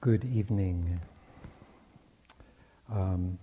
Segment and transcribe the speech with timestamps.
[0.00, 1.00] Good evening.
[2.88, 3.36] Um,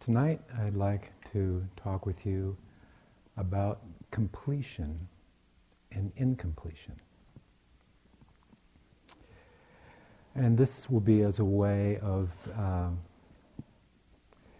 [0.00, 2.56] tonight I'd like to talk with you
[3.36, 4.98] about completion
[5.92, 6.96] and incompletion.
[10.34, 12.28] And this will be as a way of
[12.58, 12.88] uh,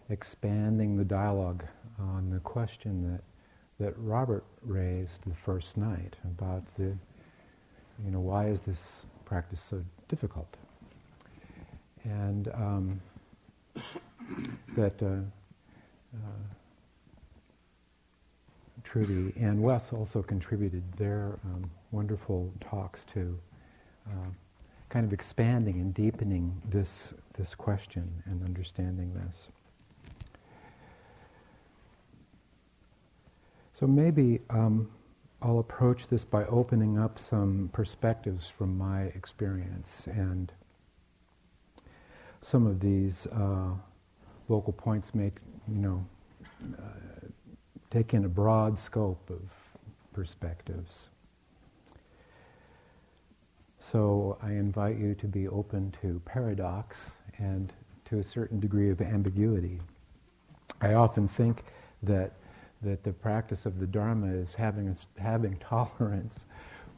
[0.09, 1.65] expanding the dialogue
[1.99, 6.95] on the question that, that Robert raised the first night about the,
[8.05, 10.55] you know, why is this practice so difficult?
[12.03, 13.01] And um,
[14.75, 15.21] that uh,
[16.15, 16.43] uh,
[18.83, 23.39] Trudy and Wes also contributed their um, wonderful talks to
[24.07, 24.29] uh,
[24.89, 29.47] kind of expanding and deepening this, this question and understanding this.
[33.73, 34.89] So maybe um,
[35.45, 40.49] I'll approach this by opening up some perspectives from my experience and
[42.39, 43.71] some of these uh,
[44.47, 45.33] local points make,
[45.67, 46.05] you know,
[46.79, 47.27] uh,
[47.91, 49.51] take in a broad scope of
[50.13, 51.09] perspectives.
[53.81, 56.97] So I invite you to be open to paradox
[57.37, 57.73] and
[58.05, 59.81] to a certain degree of ambiguity.
[60.79, 61.65] I often think
[62.01, 62.31] that
[62.83, 66.45] that the practice of the Dharma is having having tolerance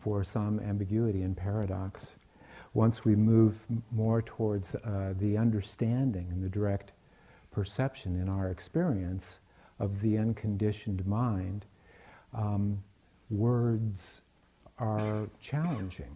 [0.02, 2.16] for some ambiguity and paradox.
[2.74, 3.56] Once we move
[3.92, 6.92] more towards uh, the understanding and the direct
[7.52, 9.24] perception in our experience
[9.80, 11.66] of the unconditioned mind,
[12.34, 12.84] um,
[13.30, 14.22] words
[14.78, 16.16] are challenging.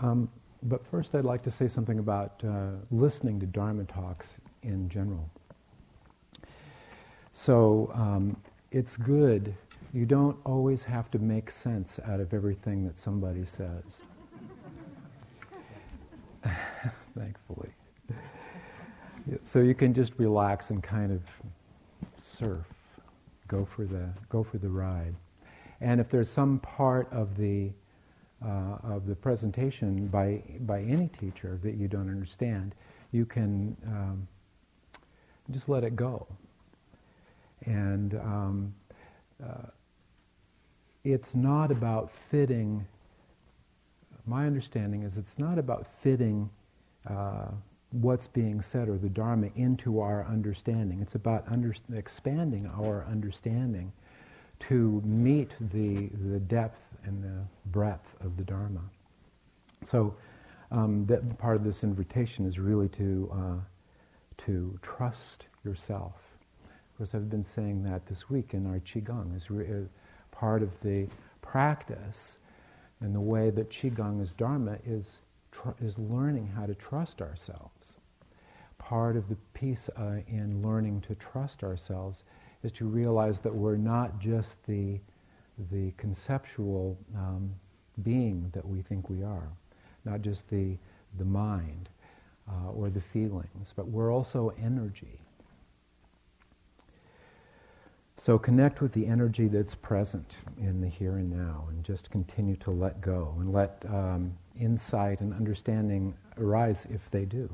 [0.00, 0.28] Um,
[0.62, 5.30] but first, I'd like to say something about uh, listening to Dharma talks in general.
[7.34, 8.36] So um,
[8.70, 9.54] it's good.
[9.92, 13.82] You don't always have to make sense out of everything that somebody says.
[17.16, 17.70] Thankfully.
[19.44, 21.22] So you can just relax and kind of
[22.22, 22.66] surf,
[23.48, 25.14] go for the go for the ride.
[25.80, 27.70] And if there's some part of the
[28.44, 32.74] uh, of the presentation by, by any teacher that you don't understand,
[33.12, 34.28] you can um,
[35.50, 36.26] just let it go.
[37.66, 38.74] And um,
[39.42, 39.68] uh,
[41.04, 42.86] it's not about fitting,
[44.26, 46.50] my understanding is it's not about fitting
[47.08, 47.48] uh,
[47.90, 51.00] what's being said or the Dharma into our understanding.
[51.00, 53.92] It's about under, expanding our understanding
[54.60, 58.80] to meet the, the depth and the breadth of the Dharma.
[59.84, 60.14] So
[60.70, 63.60] um, that part of this invitation is really to, uh,
[64.38, 66.33] to trust yourself.
[66.94, 69.88] Of course, I've been saying that this week in our Qigong is re-
[70.30, 71.08] part of the
[71.42, 72.38] practice
[73.00, 75.18] and the way that Qigong is Dharma is,
[75.50, 77.96] tr- is learning how to trust ourselves.
[78.78, 82.22] Part of the piece uh, in learning to trust ourselves
[82.62, 85.00] is to realize that we're not just the,
[85.72, 87.52] the conceptual um,
[88.04, 89.48] being that we think we are,
[90.04, 90.76] not just the,
[91.18, 91.88] the mind
[92.48, 95.18] uh, or the feelings, but we're also energy.
[98.16, 102.56] So connect with the energy that's present in the here and now and just continue
[102.56, 107.50] to let go and let um, insight and understanding arise if they do.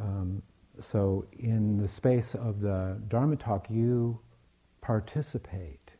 [0.00, 0.42] Um,
[0.80, 4.18] so in the space of the Dharma talk, you
[4.80, 5.92] participate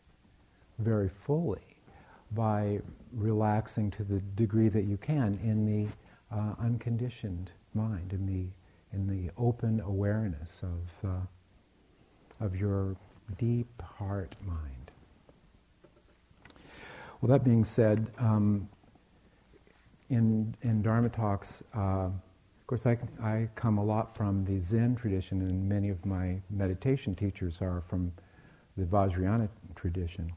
[0.78, 1.76] very fully
[2.32, 2.80] by
[3.12, 5.88] relaxing to the degree that you can in the
[6.34, 8.46] uh, unconditioned mind, in the
[8.92, 11.20] in the open awareness of uh,
[12.40, 12.96] of your
[13.38, 14.90] deep heart mind.
[17.20, 18.68] Well, that being said, um,
[20.10, 21.62] in in Dharma talks.
[21.74, 22.10] Uh,
[22.64, 26.40] of course, I, I come a lot from the Zen tradition, and many of my
[26.48, 28.10] meditation teachers are from
[28.78, 30.32] the Vajrayana tradition.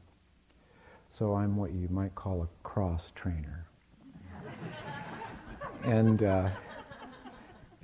[1.10, 3.66] So I'm what you might call a cross trainer.
[5.84, 6.50] and uh,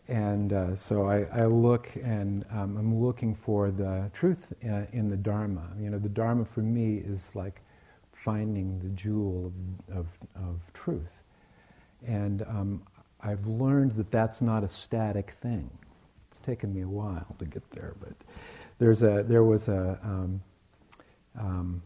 [0.08, 5.08] and uh, so I, I, look and um, I'm looking for the truth uh, in
[5.08, 5.66] the Dharma.
[5.80, 7.62] You know, the Dharma for me is like
[8.12, 9.52] finding the jewel
[9.90, 10.06] of, of,
[10.36, 11.22] of truth.
[12.06, 12.82] And um,
[13.22, 15.70] I've learned that that's not a static thing.
[16.30, 18.12] It's taken me a while to get there, but
[18.78, 20.42] there's a there was a um,
[21.38, 21.82] um,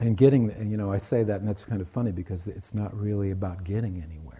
[0.00, 2.98] and getting you know I say that and that's kind of funny because it's not
[2.98, 4.33] really about getting anywhere.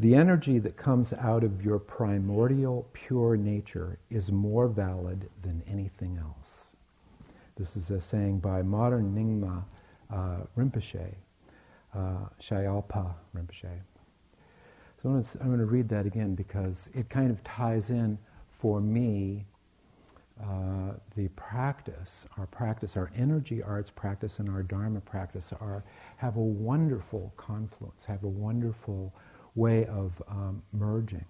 [0.00, 6.18] The energy that comes out of your primordial pure nature is more valid than anything
[6.18, 6.72] else.
[7.56, 9.64] This is a saying by modern Nyingma
[10.10, 11.14] uh, Rinpoche,
[11.94, 13.80] uh, Shyalpa Rinpoche.
[15.02, 18.18] So I'm going to read that again because it kind of ties in
[18.50, 19.44] for me
[20.40, 25.82] uh, the practice, our practice, our energy arts practice and our Dharma practice are,
[26.16, 29.12] have a wonderful confluence, have a wonderful
[29.58, 31.24] way of um, merging.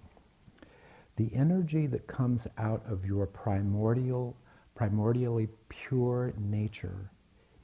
[1.16, 4.36] The energy that comes out of your primordial,
[4.78, 7.10] primordially pure nature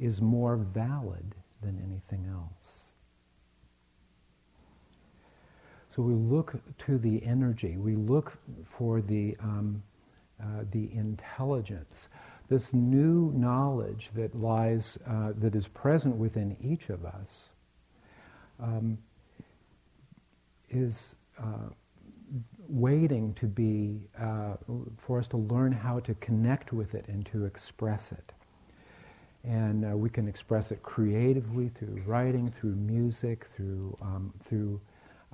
[0.01, 2.89] is more valid than anything else.
[5.95, 8.33] So we look to the energy, we look
[8.65, 9.83] for the um,
[10.43, 12.09] uh, the intelligence,
[12.49, 17.53] this new knowledge that lies, uh, that is present within each of us,
[18.61, 18.99] um,
[20.77, 21.69] is uh,
[22.69, 24.55] waiting to be, uh,
[24.99, 28.33] for us to learn how to connect with it and to express it.
[29.45, 34.81] And uh, we can express it creatively through writing, through music, through, um, through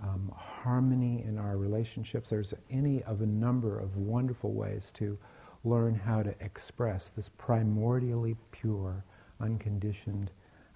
[0.03, 2.31] um, harmony in our relationships.
[2.31, 5.17] There's any of a number of wonderful ways to
[5.63, 9.05] learn how to express this primordially pure,
[9.41, 10.31] unconditioned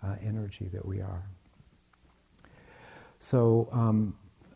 [0.05, 1.25] uh, energy that we are.
[3.19, 4.15] So, um,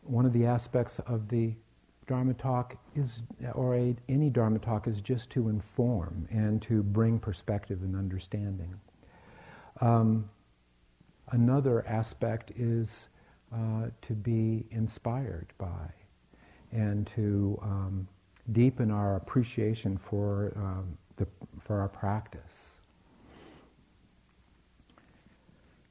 [0.08, 1.54] one of the aspects of the
[2.06, 3.22] Dharma talk is,
[3.52, 8.74] or a, any Dharma talk, is just to inform and to bring perspective and understanding.
[9.82, 10.28] Um,
[11.32, 13.08] another aspect is
[13.54, 15.92] uh, to be inspired by
[16.72, 18.08] and to um,
[18.52, 21.26] deepen our appreciation for, um, the,
[21.60, 22.76] for our practice.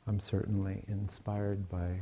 [0.08, 2.00] I'm certainly inspired by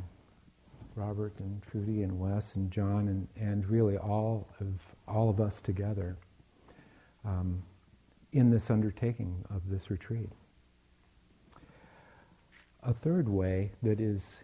[0.96, 4.68] Robert and Trudy and Wes and John and, and really all of,
[5.08, 6.18] all of us together
[7.26, 7.62] um,
[8.32, 10.30] in this undertaking of this retreat.
[12.84, 14.40] A third way that is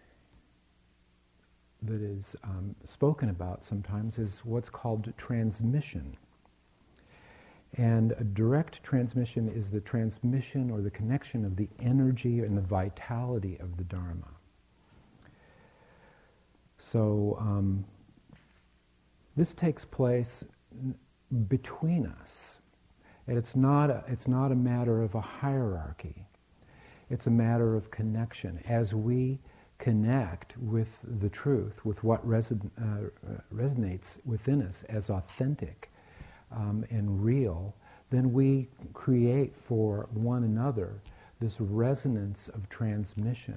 [1.84, 6.16] that is um, spoken about sometimes is what's called transmission.
[7.76, 12.62] And a direct transmission is the transmission or the connection of the energy and the
[12.62, 14.28] vitality of the Dharma.
[16.84, 17.84] So um,
[19.36, 20.44] this takes place
[21.48, 22.58] between us.
[23.28, 26.26] And it's not, a, it's not a matter of a hierarchy.
[27.08, 28.60] It's a matter of connection.
[28.68, 29.38] As we
[29.78, 33.08] connect with the truth, with what reson- uh,
[33.54, 35.90] resonates within us as authentic
[36.50, 37.74] um, and real,
[38.10, 41.00] then we create for one another
[41.38, 43.56] this resonance of transmission.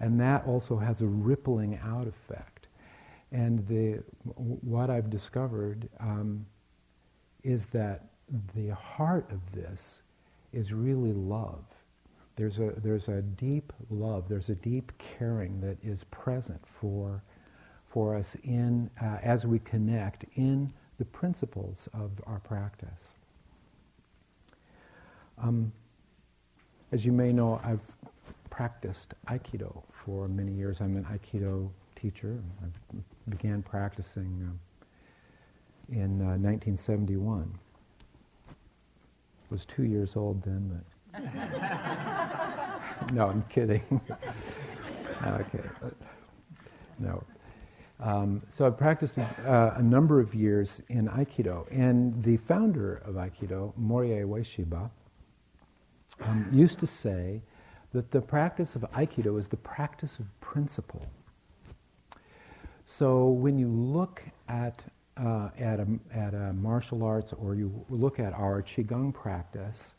[0.00, 2.68] And that also has a rippling out effect.
[3.32, 6.46] And the, what I've discovered um,
[7.42, 8.06] is that
[8.54, 10.02] the heart of this
[10.52, 11.64] is really love.
[12.36, 17.22] There's a, there's a deep love, there's a deep caring that is present for,
[17.88, 23.14] for us in, uh, as we connect in the principles of our practice.
[25.36, 25.72] Um,
[26.92, 27.90] as you may know, I've
[28.58, 30.80] practiced Aikido for many years.
[30.80, 32.42] I'm an Aikido teacher.
[32.60, 32.66] I
[33.30, 37.56] began practicing uh, in uh, 1971.
[39.50, 40.82] Was two years old then,
[43.12, 44.00] no, I'm kidding.
[45.24, 45.62] okay.
[46.98, 47.22] No.
[48.00, 53.14] Um, so I practiced uh, a number of years in Aikido, and the founder of
[53.14, 54.90] Aikido, Morihei Ueshiba,
[56.22, 57.40] um, used to say
[57.92, 61.06] that the practice of Aikido is the practice of principle.
[62.86, 64.82] So when you look at
[65.18, 69.94] uh, at, a, at a martial arts or you look at our Qigong practice,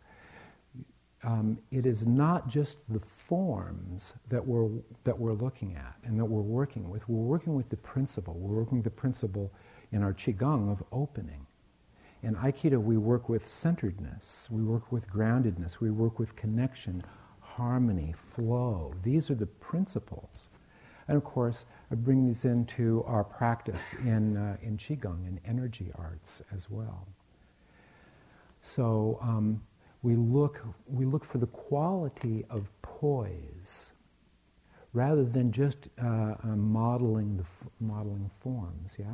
[1.23, 4.69] um, it is not just the forms that we're,
[5.03, 7.07] that we're looking at and that we're working with.
[7.09, 8.35] We're working with the principle.
[8.35, 9.51] We're working with the principle
[9.91, 11.45] in our Qigong of opening.
[12.23, 17.01] In Aikido, we work with centeredness, we work with groundedness, we work with connection,
[17.59, 18.93] harmony, flow.
[19.03, 20.49] These are the principles.
[21.07, 25.91] And of course, I bring these into our practice in, uh, in Qigong and energy
[25.95, 27.05] arts as well.
[28.61, 29.61] So, um,
[30.01, 33.91] we look, we look for the quality of poise
[34.93, 39.05] rather than just uh, uh, modeling, the f- modeling forms, yeah?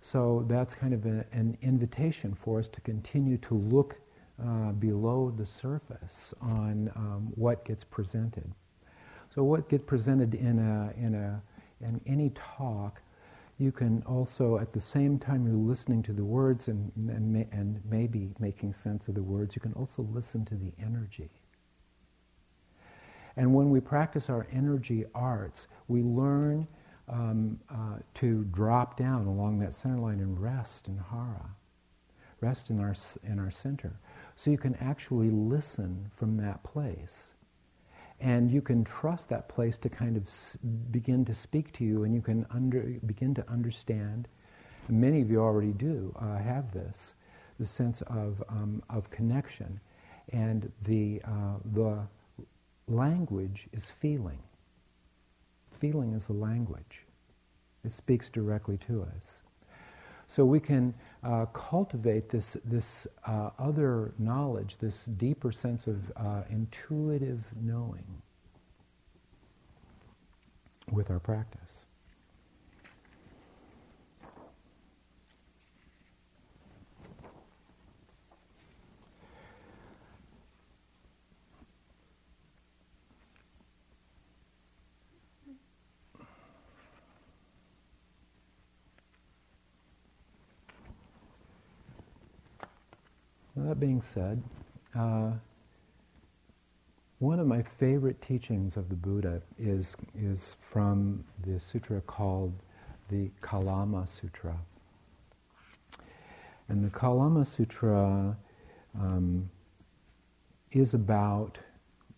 [0.00, 4.00] So that's kind of a, an invitation for us to continue to look
[4.44, 8.50] uh, below the surface on um, what gets presented.
[9.34, 11.42] So what gets presented in, a, in, a,
[11.80, 13.00] in any talk
[13.58, 17.80] you can also, at the same time you're listening to the words and, and, and
[17.90, 21.28] maybe making sense of the words, you can also listen to the energy.
[23.36, 26.68] And when we practice our energy arts, we learn
[27.08, 31.50] um, uh, to drop down along that center line and rest in hara,
[32.40, 33.98] rest in our, in our center.
[34.38, 37.34] So you can actually listen from that place.
[38.20, 40.56] And you can trust that place to kind of s-
[40.92, 44.28] begin to speak to you, and you can under, begin to understand.
[44.88, 47.14] Many of you already do uh, have this,
[47.58, 49.80] the sense of, um, of connection.
[50.32, 52.06] And the, uh, the
[52.86, 54.38] language is feeling.
[55.80, 57.06] Feeling is the language.
[57.82, 59.42] It speaks directly to us.
[60.28, 60.94] So we can
[61.24, 68.04] uh, cultivate this, this uh, other knowledge, this deeper sense of uh, intuitive knowing
[70.92, 71.86] with our practice.
[93.68, 94.42] That being said,
[94.98, 95.30] uh,
[97.18, 102.54] one of my favorite teachings of the Buddha is, is from the sutra called
[103.10, 104.56] the Kalama Sutra.
[106.68, 108.34] And the Kalama Sutra
[108.98, 109.50] um,
[110.72, 111.58] is about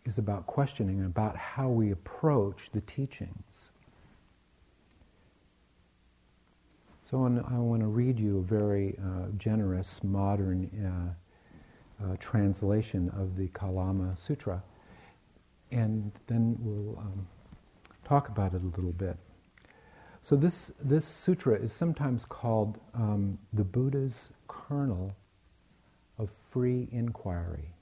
[0.06, 3.70] is about questioning about how we approach the teachings.
[7.04, 10.70] So I want to read you a very uh, generous, modern
[12.02, 14.62] uh, uh, translation of the Kalama Sutra,
[15.70, 17.26] and then we'll um,
[18.04, 19.16] talk about it a little bit.
[20.22, 25.14] So this this sutra is sometimes called um, the Buddha's kernel
[26.18, 27.72] of free inquiry.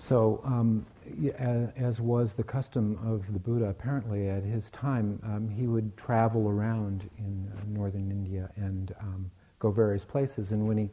[0.00, 0.86] So, um,
[1.76, 6.48] as was the custom of the Buddha, apparently at his time, um, he would travel
[6.48, 10.52] around in uh, northern India and um, go various places.
[10.52, 10.90] And when he,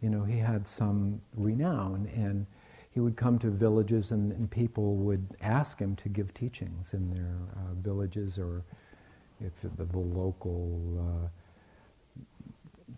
[0.00, 2.46] you know, he had some renown, and
[2.90, 7.10] he would come to villages, and, and people would ask him to give teachings in
[7.10, 8.62] their uh, villages, or
[9.40, 11.28] if the, the local uh,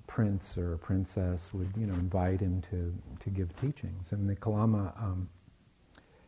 [0.06, 4.12] prince or princess would, you know, invite him to to give teachings.
[4.12, 4.92] And the Kalama.
[4.98, 5.28] Um,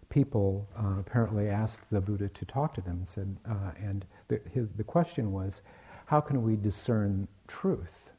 [0.09, 3.05] people uh, apparently asked the Buddha to talk to them.
[3.05, 5.63] Said, uh, and the, his, the question was,
[6.07, 8.13] how can we discern truth?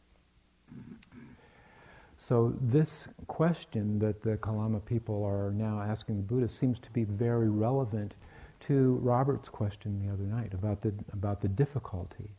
[2.18, 7.04] So this question that the Kalama people are now asking the Buddha seems to be
[7.04, 8.16] very relevant
[8.62, 12.32] to Robert's question the other night about the about the difficulty.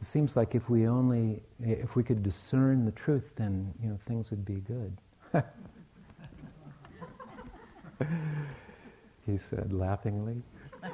[0.00, 3.98] It seems like if we only if we could discern the truth, then you know
[4.06, 4.96] things would be good.
[9.26, 10.42] he said laughingly.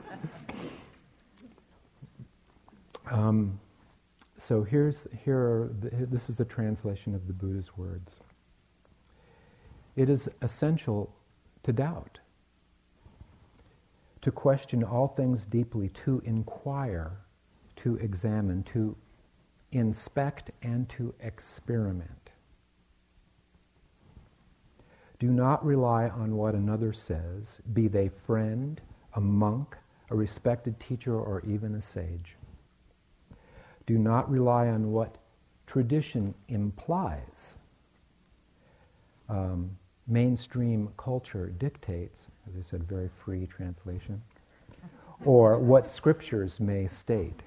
[3.11, 3.59] um,
[4.47, 8.13] so here's, here are the, this is a translation of the Buddha's words.
[9.97, 11.15] It is essential
[11.63, 12.19] to doubt,
[14.21, 17.13] to question all things deeply, to inquire,
[17.77, 18.95] to examine, to
[19.73, 22.33] inspect, and to experiment.
[25.21, 28.79] Do not rely on what another says, be they friend,
[29.15, 29.77] a monk,
[30.11, 32.37] a respected teacher, or even a sage.
[33.87, 35.19] Do not rely on what
[35.67, 37.57] tradition implies.
[39.29, 39.77] Um,
[40.07, 44.23] mainstream culture dictates, as I said, very free translation,
[45.25, 47.43] or what scriptures may state.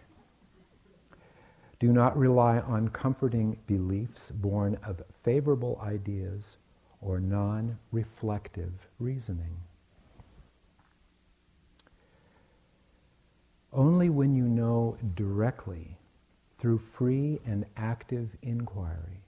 [1.79, 6.57] Do not rely on comforting beliefs born of favorable ideas
[7.01, 9.55] or non reflective reasoning.
[13.71, 15.96] Only when you know directly
[16.57, 19.21] through free and active inquiry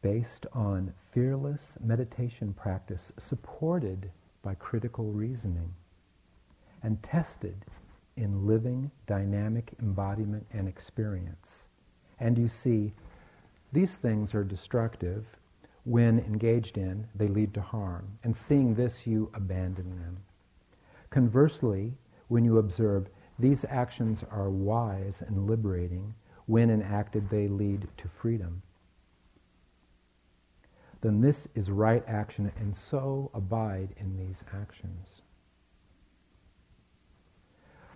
[0.00, 4.10] based on fearless meditation practice supported
[4.42, 5.72] by critical reasoning
[6.82, 7.64] and tested
[8.16, 11.66] in living dynamic embodiment and experience.
[12.20, 12.92] And you see,
[13.72, 15.26] these things are destructive.
[15.84, 18.06] When engaged in, they lead to harm.
[18.24, 20.16] And seeing this, you abandon them.
[21.10, 21.92] Conversely,
[22.28, 26.14] when you observe these actions are wise and liberating.
[26.46, 28.62] When enacted, they lead to freedom.
[31.00, 35.22] Then this is right action, and so abide in these actions.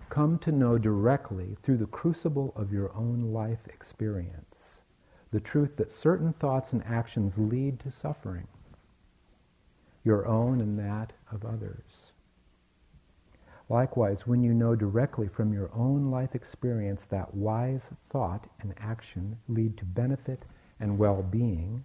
[0.08, 4.82] Come to know directly through the crucible of your own life experience
[5.32, 8.46] the truth that certain thoughts and actions lead to suffering,
[10.04, 11.91] your own and that of others.
[13.68, 19.38] Likewise, when you know directly from your own life experience that wise thought and action
[19.48, 20.44] lead to benefit
[20.80, 21.84] and well-being,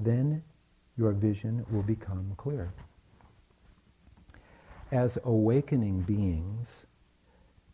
[0.00, 0.42] then
[0.96, 2.72] your vision will become clear.
[4.90, 6.86] As awakening beings,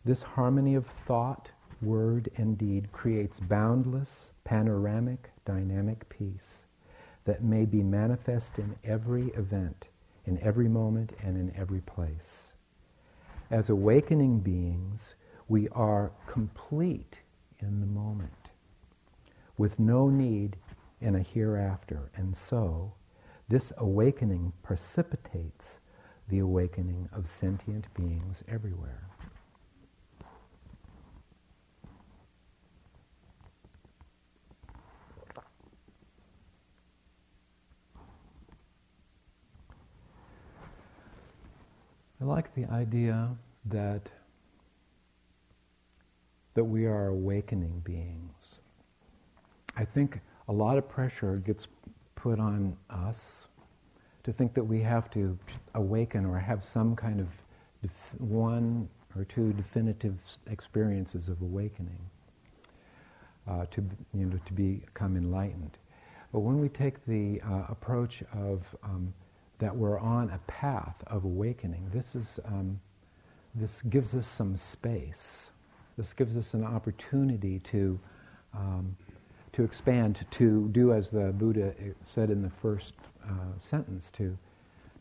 [0.05, 1.49] this harmony of thought,
[1.81, 6.59] word, and deed creates boundless, panoramic, dynamic peace
[7.25, 9.87] that may be manifest in every event,
[10.25, 12.48] in every moment, and in every place.
[13.51, 15.15] As awakening beings,
[15.47, 17.19] we are complete
[17.59, 18.49] in the moment,
[19.57, 20.57] with no need
[21.01, 22.93] in a hereafter, and so
[23.47, 25.79] this awakening precipitates
[26.27, 29.08] the awakening of sentient beings everywhere.
[42.21, 43.29] I like the idea
[43.65, 44.09] that
[46.55, 48.59] that we are awakening beings.
[49.77, 51.67] I think a lot of pressure gets
[52.15, 53.47] put on us
[54.23, 55.37] to think that we have to
[55.75, 57.27] awaken or have some kind of
[57.81, 61.99] def- one or two definitive experiences of awakening
[63.47, 63.81] uh, to,
[64.13, 65.77] you know, to become enlightened.
[66.33, 69.13] But when we take the uh, approach of um,
[69.59, 71.89] that we're on a path of awakening.
[71.93, 72.79] This is um,
[73.55, 75.51] this gives us some space.
[75.97, 77.99] This gives us an opportunity to
[78.53, 78.95] um,
[79.53, 81.73] to expand, to do as the Buddha
[82.03, 84.37] said in the first uh, sentence, to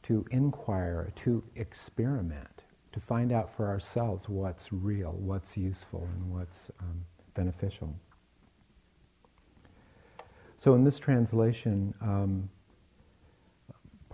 [0.02, 2.62] to inquire, to experiment,
[2.92, 7.94] to find out for ourselves what's real, what's useful, and what's um, beneficial.
[10.56, 11.94] So in this translation.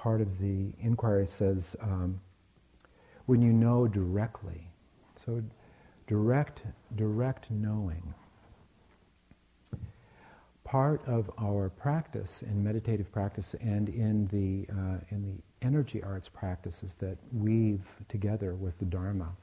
[0.05, 2.21] Part of the inquiry says, um,
[3.25, 4.69] when you know directly.
[5.17, 5.43] So
[6.07, 6.61] direct,
[6.95, 8.13] direct knowing.
[10.63, 16.29] Part of our practice in meditative practice and in the, uh, in the energy arts
[16.29, 19.35] practices that weave together with the Dharma,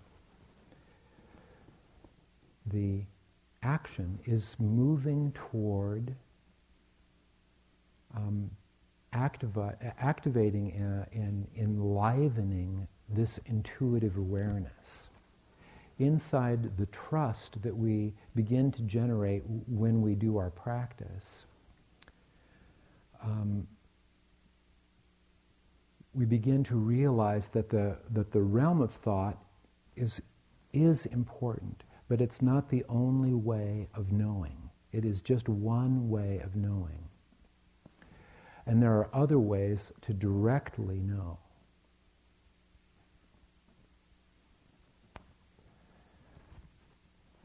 [2.68, 3.02] the
[3.64, 6.14] action is moving toward
[8.16, 8.52] um,
[9.14, 15.10] activi- activating uh, and enlivening this intuitive awareness
[16.00, 21.46] inside the trust that we begin to generate when we do our practice,
[23.24, 23.68] um,
[26.14, 29.38] we begin to realize that the, that the realm of thought
[29.96, 30.22] is,
[30.74, 34.58] is important, but it's not the only way of knowing.
[34.92, 37.11] It is just one way of knowing.
[38.72, 41.38] And there are other ways to directly know.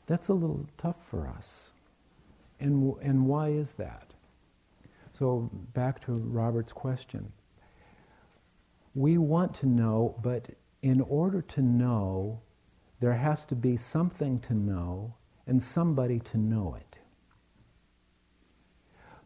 [0.07, 1.73] That's a little tough for us.
[2.61, 4.13] And, and why is that?
[5.19, 7.33] So, back to Robert's question.
[8.95, 10.47] We want to know, but
[10.83, 12.41] in order to know,
[13.01, 15.13] there has to be something to know
[15.49, 16.86] and somebody to know it.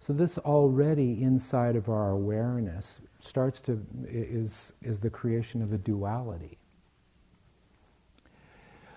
[0.00, 5.78] So this already inside of our awareness starts to is is the creation of a
[5.78, 6.58] duality.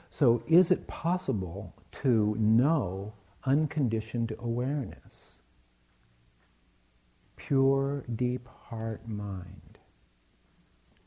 [0.09, 3.13] So is it possible to know
[3.45, 5.39] unconditioned awareness?
[7.35, 9.77] Pure, deep heart mind.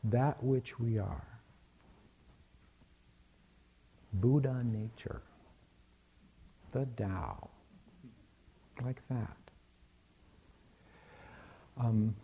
[0.04, 1.40] That which we are.
[4.12, 5.22] Buddha nature.
[6.72, 7.48] The Tao.
[8.84, 9.45] Like that.
[11.76, 12.14] Um,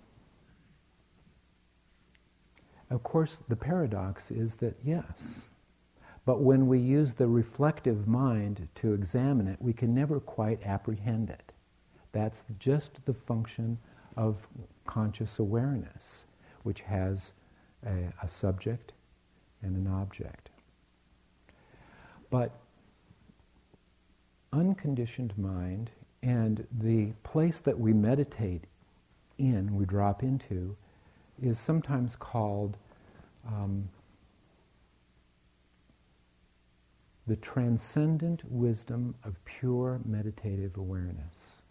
[2.90, 5.48] of course, the paradox is that yes,
[6.24, 11.30] but when we use the reflective mind to examine it, we can never quite apprehend
[11.30, 11.52] it.
[12.12, 13.78] That's just the function
[14.16, 14.46] of
[14.86, 16.26] conscious awareness,
[16.62, 17.32] which has
[17.86, 18.92] a, a subject
[19.62, 20.50] and an object.
[22.30, 22.52] But
[24.52, 25.90] unconditioned mind
[26.22, 28.64] and the place that we meditate
[29.42, 30.76] in, we drop into,
[31.42, 32.76] is sometimes called
[33.46, 33.88] um,
[37.26, 41.62] the transcendent wisdom of pure meditative awareness.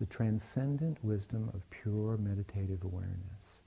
[0.00, 3.60] The transcendent wisdom of pure meditative awareness.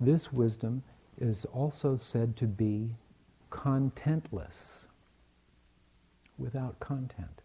[0.00, 0.82] This wisdom
[1.18, 2.90] is also said to be
[3.50, 4.84] contentless
[6.38, 7.42] without content.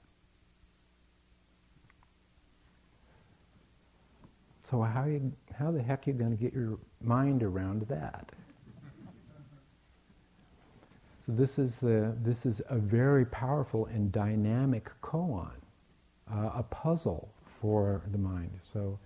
[4.72, 8.32] So how you, how the heck are you going to get your mind around that?
[11.26, 15.52] So this is the this is a very powerful and dynamic koan,
[16.34, 18.50] uh, a puzzle for the mind.
[18.72, 18.98] So,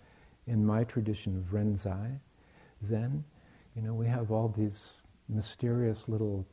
[0.46, 2.20] in my tradition of Rinzai,
[2.86, 3.24] Zen,
[3.76, 4.94] you know, we have all these
[5.30, 6.46] mysterious little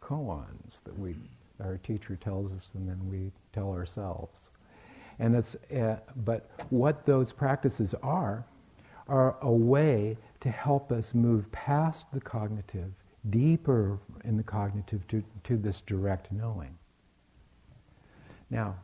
[0.00, 1.16] koans that we
[1.60, 4.50] our teacher tells us, and then we tell ourselves.
[5.18, 8.46] And it's uh, but what those practices are
[9.08, 12.92] are a way to help us move past the cognitive
[13.30, 16.76] deeper in the cognitive to, to this direct knowing.
[18.50, 18.76] Now,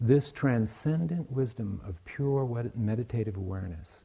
[0.00, 4.02] this transcendent wisdom of pure meditative awareness,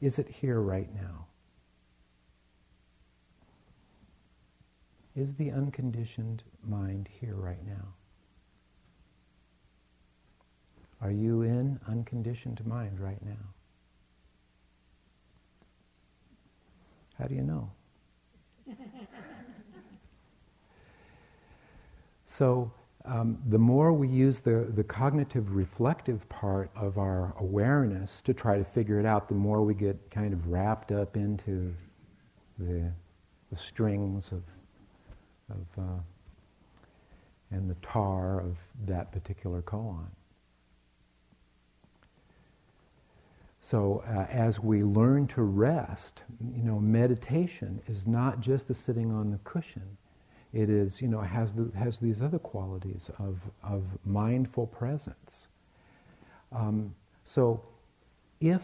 [0.00, 1.26] is it here right now?
[5.14, 7.94] Is the unconditioned mind here right now?
[11.00, 13.54] Are you in unconditioned mind right now?
[17.22, 17.70] How do you know?
[22.26, 22.72] so
[23.04, 28.58] um, the more we use the, the cognitive reflective part of our awareness to try
[28.58, 31.72] to figure it out, the more we get kind of wrapped up into
[32.58, 32.90] the,
[33.52, 34.42] the strings of,
[35.48, 36.00] of uh,
[37.52, 40.08] and the tar of that particular koan.
[43.72, 49.10] So uh, as we learn to rest, you know, meditation is not just the sitting
[49.10, 49.96] on the cushion.
[50.52, 55.48] It is, you know, has the, has these other qualities of of mindful presence.
[56.54, 57.62] Um, so,
[58.42, 58.60] if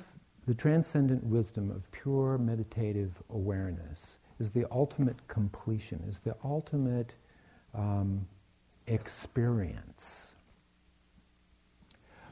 [0.46, 7.14] the transcendent wisdom of pure meditative awareness is the ultimate completion, is the ultimate
[7.74, 8.28] um,
[8.88, 10.34] experience.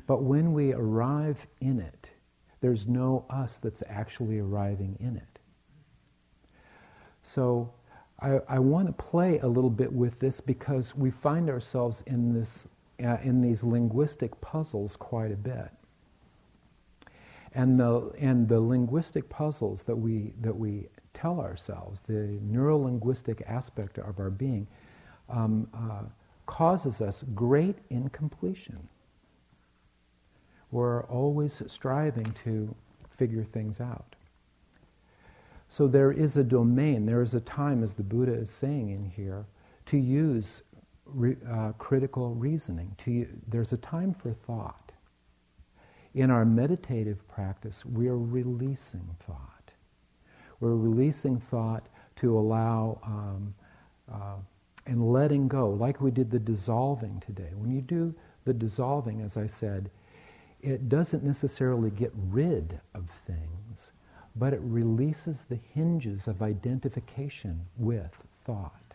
[0.07, 2.11] But when we arrive in it,
[2.61, 5.38] there's no us that's actually arriving in it.
[7.23, 7.73] So
[8.21, 12.33] I, I want to play a little bit with this because we find ourselves in
[12.33, 12.66] this
[13.05, 15.71] uh, in these linguistic puzzles quite a bit.
[17.55, 23.99] And the and the linguistic puzzles that we that we tell ourselves, the neurolinguistic aspect
[23.99, 24.66] of our being,
[25.29, 26.03] um, uh,
[26.47, 28.88] causes us great incompletion.
[30.71, 32.75] We're always striving to
[33.17, 34.17] figure things out.
[35.69, 39.05] So there is a domain, there is a time, as the Buddha is saying in
[39.05, 39.47] here,
[39.87, 40.63] to use
[41.05, 42.95] re, uh, critical reasoning.
[42.99, 44.93] To, there's a time for thought.
[46.15, 49.73] In our meditative practice, we're releasing thought.
[50.61, 53.55] We're releasing thought to allow um,
[54.11, 54.37] uh,
[54.87, 57.51] and letting go, like we did the dissolving today.
[57.55, 59.91] When you do the dissolving, as I said,
[60.67, 63.93] it doesn't necessarily get rid of things,
[64.35, 68.11] but it releases the hinges of identification with
[68.45, 68.95] thought.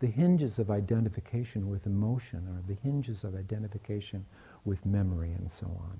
[0.00, 4.26] The hinges of identification with emotion or the hinges of identification
[4.64, 5.98] with memory and so on.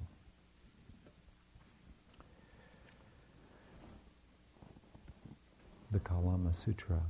[5.93, 7.01] The Kalama Sutra.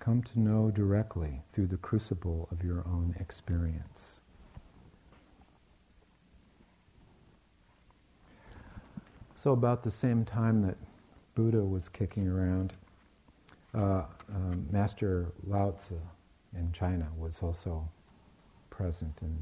[0.00, 4.20] Come to know directly through the crucible of your own experience.
[9.46, 10.76] So about the same time that
[11.36, 12.72] Buddha was kicking around,
[13.76, 14.02] uh,
[14.34, 15.94] um, Master Lao Tzu
[16.58, 17.88] in China was also
[18.70, 19.40] present, and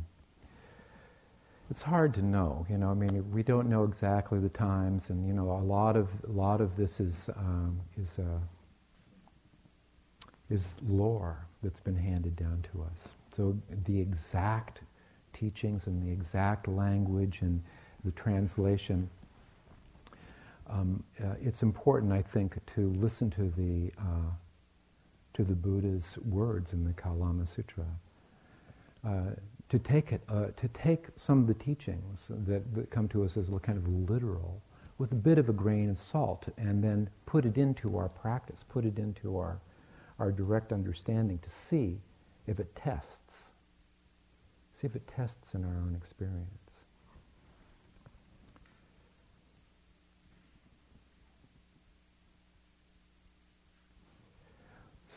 [1.70, 2.66] it's hard to know.
[2.68, 5.96] You know, I mean, we don't know exactly the times, and you know, a lot
[5.96, 8.40] of a lot of this is um, is uh,
[10.50, 13.14] is lore that's been handed down to us.
[13.34, 14.82] So the exact
[15.32, 17.62] teachings and the exact language and
[18.04, 19.08] the translation
[20.68, 24.30] um, uh, it's important, I think, to listen to the uh,
[25.34, 27.86] to the Buddha's words in the Kalama Sutra.
[29.04, 29.30] Uh,
[29.68, 33.36] to take it, uh, to take some of the teachings that, that, come to us
[33.36, 34.62] as kind of literal,
[34.98, 38.64] with a bit of a grain of salt, and then put it into our practice,
[38.68, 39.60] put it into our
[40.18, 41.98] our direct understanding to see
[42.46, 43.52] if it tests,
[44.74, 46.63] see if it tests in our own experience.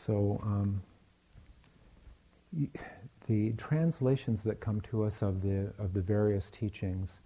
[0.08, 0.82] So um,
[3.26, 7.18] the translations that come to us of the of the various teachings,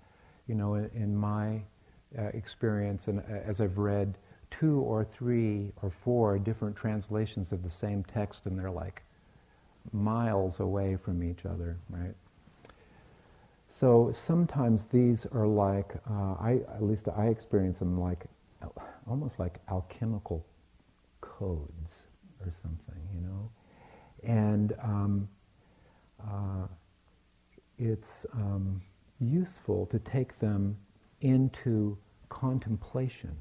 [0.49, 1.62] you know, in, in my
[2.18, 4.18] uh, experience, and uh, as I've read
[4.51, 9.05] two or three or four different translations of the same text, and they're like
[9.92, 12.16] miles away from each other, right?
[13.68, 18.27] So sometimes these are like, uh, I, at least I experience them like,
[19.07, 20.45] almost like alchemical
[21.21, 21.91] codes
[22.42, 23.50] or something, you know?
[24.24, 25.28] And um,
[26.22, 26.66] uh,
[27.78, 28.81] it's um,
[29.20, 30.76] useful to take them
[31.20, 31.96] into
[32.28, 33.37] contemplation.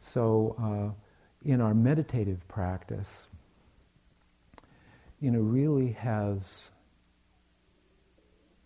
[0.00, 3.28] So uh, in our meditative practice,
[5.20, 6.70] you know, really has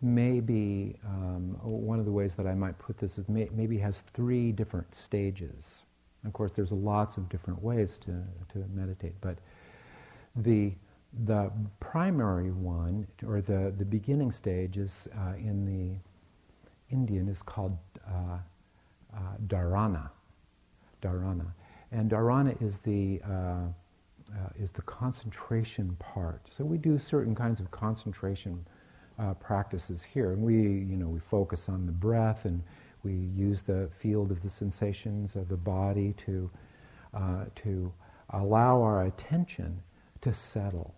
[0.00, 4.02] maybe um, one of the ways that I might put this is may, maybe has
[4.14, 5.82] three different stages.
[6.24, 9.38] Of course, there's lots of different ways to, to meditate, but
[10.36, 10.72] the
[11.24, 11.50] the
[11.80, 18.38] primary one, or the, the beginning stage, is uh, in the Indian is called uh,
[19.14, 20.10] uh, dharana.
[21.00, 21.46] Dharana,
[21.92, 23.68] and dharana is the uh,
[24.34, 26.42] uh, is the concentration part.
[26.50, 28.66] So we do certain kinds of concentration
[29.18, 30.32] uh, practices here.
[30.32, 32.62] And we, you know, we focus on the breath and
[33.02, 36.50] we use the field of the sensations of the body to,
[37.14, 37.92] uh, to
[38.30, 39.80] allow our attention
[40.20, 40.94] to settle.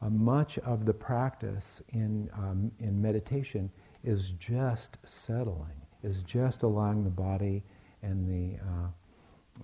[0.00, 3.70] Uh, much of the practice in, um, in meditation
[4.04, 7.62] is just settling, is just allowing the body
[8.02, 8.88] and the, uh,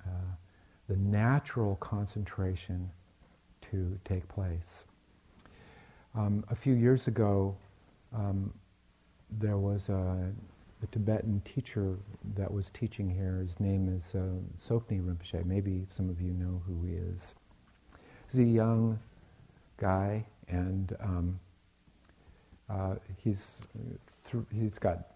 [0.07, 0.11] uh,
[0.89, 2.91] the natural concentration
[3.71, 4.85] to take place.
[6.17, 7.57] Um, a few years ago,
[8.13, 8.53] um,
[9.31, 10.33] there was a,
[10.85, 11.97] a, Tibetan teacher
[12.37, 13.39] that was teaching here.
[13.39, 14.21] His name is uh,
[14.63, 15.45] Tsoknyi Rinpoche.
[15.45, 17.35] Maybe some of you know who he is.
[18.31, 18.99] He's a young
[19.77, 21.41] guy, and um,
[22.71, 23.61] uh, he's
[24.31, 25.11] th- he's got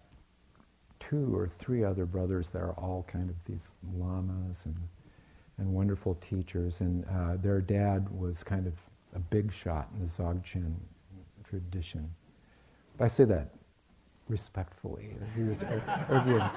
[0.99, 4.75] two or three other brothers that are all kind of these lamas and
[5.57, 6.81] and wonderful teachers.
[6.81, 8.73] And uh, their dad was kind of
[9.15, 10.73] a big shot in the Dzogchen
[11.43, 12.09] tradition.
[12.99, 13.53] I say that
[14.29, 15.15] respectfully.
[15.35, 16.51] He was Urgyen,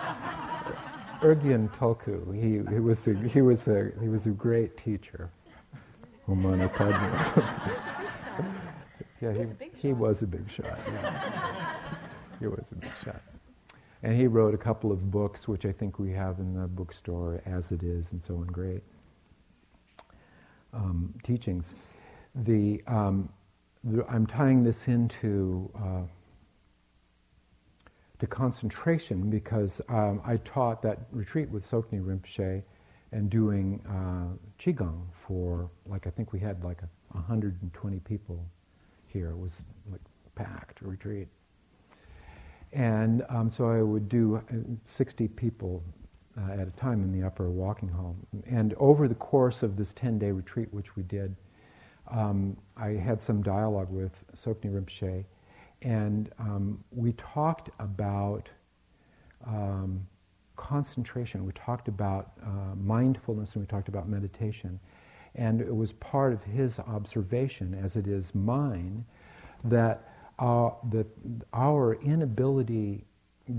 [1.20, 2.34] Urgyen Tulku.
[2.34, 5.30] He, he, was a, he, was a, he was a great teacher.
[6.28, 7.88] Omana Padma.
[9.20, 10.78] yeah, he, he was a big shot.
[10.86, 11.74] Yeah.
[12.38, 13.22] he was a big shot.
[14.04, 17.40] And he wrote a couple of books, which I think we have in the bookstore,
[17.46, 18.46] As It Is, and so on.
[18.46, 18.82] Great
[20.72, 21.74] um, teachings.
[22.34, 23.28] The, um,
[23.84, 26.02] the, I'm tying this into uh,
[28.22, 32.62] to concentration because um, I taught that retreat with Tsoknyi Rinpoche
[33.10, 38.46] and doing uh, Qigong for, like, I think we had like a, 120 people
[39.08, 39.30] here.
[39.30, 40.00] It was like
[40.36, 41.26] packed retreat.
[42.72, 44.54] And um, so I would do uh,
[44.84, 45.82] 60 people
[46.38, 48.14] uh, at a time in the upper walking hall.
[48.48, 51.34] And over the course of this 10 day retreat, which we did,
[52.08, 55.24] um, I had some dialogue with Tsoknyi Rinpoche
[55.82, 58.48] and um, we talked about
[59.46, 60.06] um,
[60.56, 61.44] concentration.
[61.44, 64.78] We talked about uh, mindfulness and we talked about meditation.
[65.34, 69.04] And it was part of his observation, as it is mine,
[69.64, 71.06] that, uh, that
[71.52, 73.04] our inability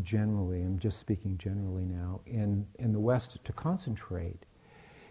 [0.01, 4.45] generally, I'm just speaking generally now, in, in the West to concentrate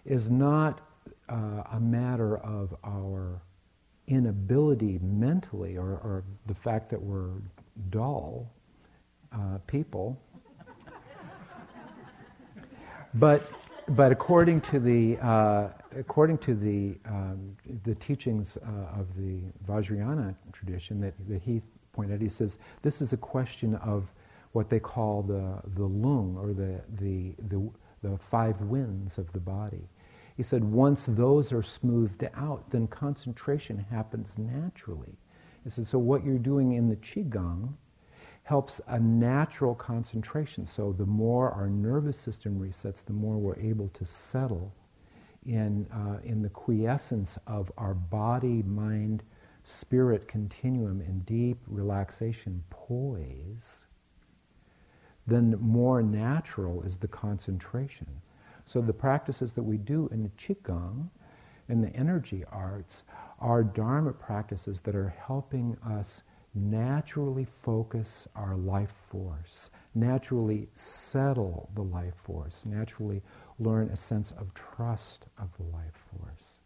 [0.04, 0.80] is not
[1.28, 3.42] uh, a matter of our
[4.08, 7.30] inability mentally or, or the fact that we're
[7.90, 8.50] dull
[9.32, 10.20] uh, people.
[13.14, 13.50] but,
[13.88, 20.34] but according to the, uh, according to the, um, the teachings uh, of the Vajrayana
[20.52, 21.62] tradition that, that he
[21.92, 24.10] pointed he says this is a question of
[24.52, 27.70] what they call the, the lung or the, the, the,
[28.02, 29.88] the five winds of the body.
[30.36, 35.18] He said, once those are smoothed out, then concentration happens naturally.
[35.64, 37.74] He said, so what you're doing in the Qigong
[38.44, 40.66] helps a natural concentration.
[40.66, 44.72] So the more our nervous system resets, the more we're able to settle
[45.46, 49.22] in, uh, in the quiescence of our body, mind,
[49.64, 53.86] spirit continuum in deep relaxation poise,
[55.26, 58.08] then more natural is the concentration.
[58.72, 61.10] So the practices that we do in the Qigong,
[61.68, 63.02] in the energy arts,
[63.38, 66.22] are Dharma practices that are helping us
[66.54, 73.20] naturally focus our life force, naturally settle the life force, naturally
[73.58, 76.56] learn a sense of trust of the life force.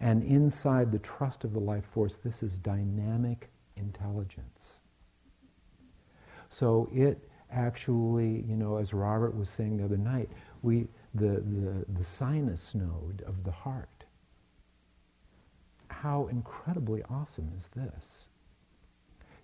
[0.00, 4.82] And inside the trust of the life force, this is dynamic intelligence.
[6.50, 10.28] So it actually, you know, as Robert was saying the other night,
[10.62, 14.00] we, the, the, the sinus node of the heart
[16.02, 18.28] how incredibly awesome is this?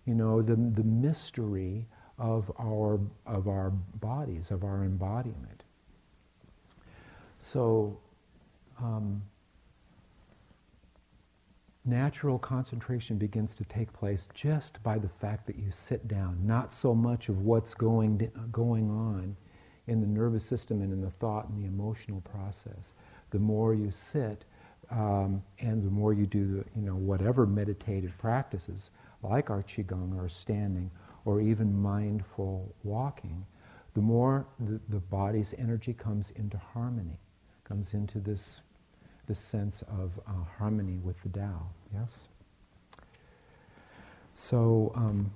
[0.06, 1.86] You know, the, the mystery
[2.18, 5.64] of our, of our bodies, of our embodiment.
[7.40, 7.98] So,
[8.78, 9.22] um,
[11.84, 16.72] natural concentration begins to take place just by the fact that you sit down, not
[16.72, 19.36] so much of what's going, going on
[19.86, 22.92] in the nervous system and in the thought and the emotional process.
[23.30, 24.44] The more you sit,
[24.90, 28.90] um, and the more you do, you know, whatever meditative practices,
[29.22, 30.90] like our qigong or standing
[31.24, 33.44] or even mindful walking,
[33.94, 37.18] the more the, the body's energy comes into harmony,
[37.64, 38.60] comes into this,
[39.26, 41.66] this sense of uh, harmony with the Tao.
[41.92, 42.10] Yes?
[44.34, 45.32] So um,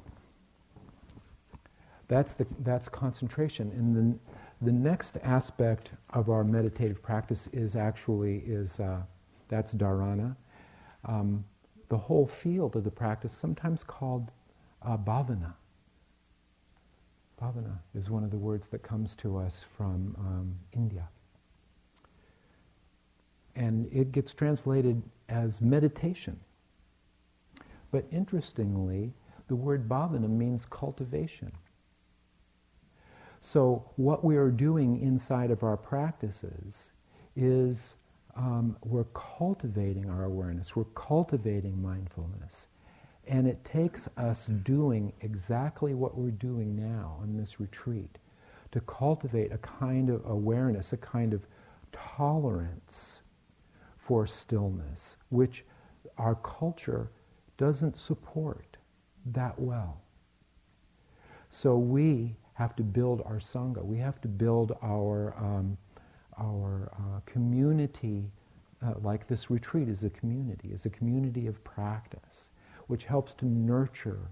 [2.06, 3.70] that's, the, that's concentration.
[3.70, 4.20] And then
[4.62, 9.00] the next aspect of our meditative practice is actually is uh,
[9.48, 10.36] that's dharana.
[11.06, 11.44] Um,
[11.88, 14.30] the whole field of the practice, sometimes called
[14.82, 15.54] uh, bhavana.
[17.40, 21.08] Bhavana is one of the words that comes to us from um, India.
[23.56, 26.38] And it gets translated as meditation.
[27.90, 29.12] But interestingly,
[29.48, 31.50] the word bhavana means cultivation.
[33.40, 36.90] So, what we are doing inside of our practices
[37.36, 37.94] is
[38.36, 42.68] um, we're cultivating our awareness, we're cultivating mindfulness.
[43.26, 48.18] And it takes us doing exactly what we're doing now in this retreat
[48.72, 51.46] to cultivate a kind of awareness, a kind of
[51.92, 53.20] tolerance
[53.96, 55.64] for stillness, which
[56.18, 57.10] our culture
[57.56, 58.76] doesn't support
[59.26, 60.00] that well.
[61.50, 63.82] So we have to build our sangha.
[63.82, 65.78] We have to build our um,
[66.38, 68.30] our uh, community,
[68.84, 72.50] uh, like this retreat is a community, is a community of practice
[72.86, 74.30] which helps to nurture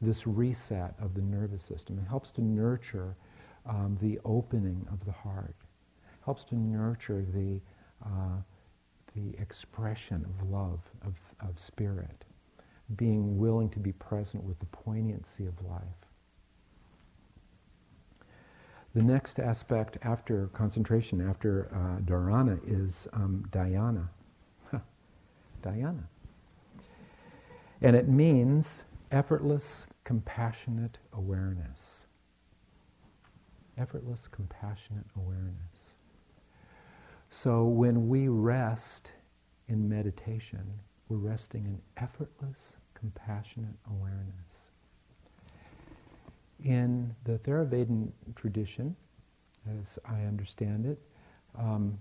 [0.00, 1.98] this reset of the nervous system.
[1.98, 3.16] It helps to nurture
[3.66, 5.56] um, the opening of the heart.
[6.04, 7.60] It helps to nurture the,
[8.04, 8.38] uh,
[9.16, 11.14] the expression of love, of,
[11.48, 12.24] of spirit,
[12.96, 15.99] being willing to be present with the poignancy of life.
[18.94, 24.08] The next aspect after concentration, after uh, dharana, is um, dhyana.
[25.62, 26.02] dhyana.
[27.82, 32.06] And it means effortless, compassionate awareness.
[33.78, 35.54] Effortless, compassionate awareness.
[37.30, 39.12] So when we rest
[39.68, 40.66] in meditation,
[41.08, 44.49] we're resting in effortless, compassionate awareness.
[46.64, 48.94] In the Theravadan tradition,
[49.80, 50.98] as I understand it,
[51.58, 51.98] um,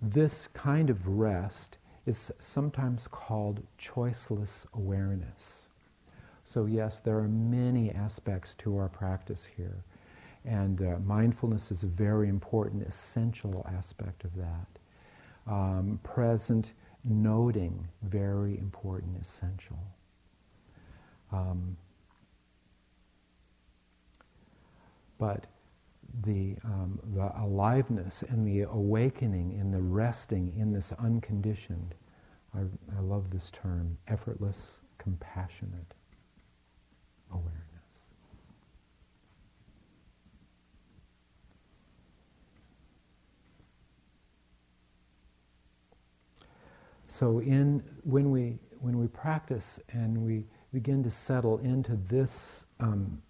[0.00, 5.68] this kind of rest is sometimes called choiceless awareness.
[6.44, 9.84] So, yes, there are many aspects to our practice here.
[10.44, 14.66] And uh, mindfulness is a very important, essential aspect of that.
[15.46, 16.72] Um, present
[17.04, 19.78] noting, very important, essential.
[21.32, 21.76] Um,
[25.22, 25.46] but
[26.24, 31.94] the, um, the aliveness and the awakening and the resting in this unconditioned,
[32.52, 32.62] I,
[32.96, 35.94] I love this term, effortless, compassionate
[37.30, 37.52] awareness.
[47.06, 53.22] So in when we when we practice and we begin to settle into this um,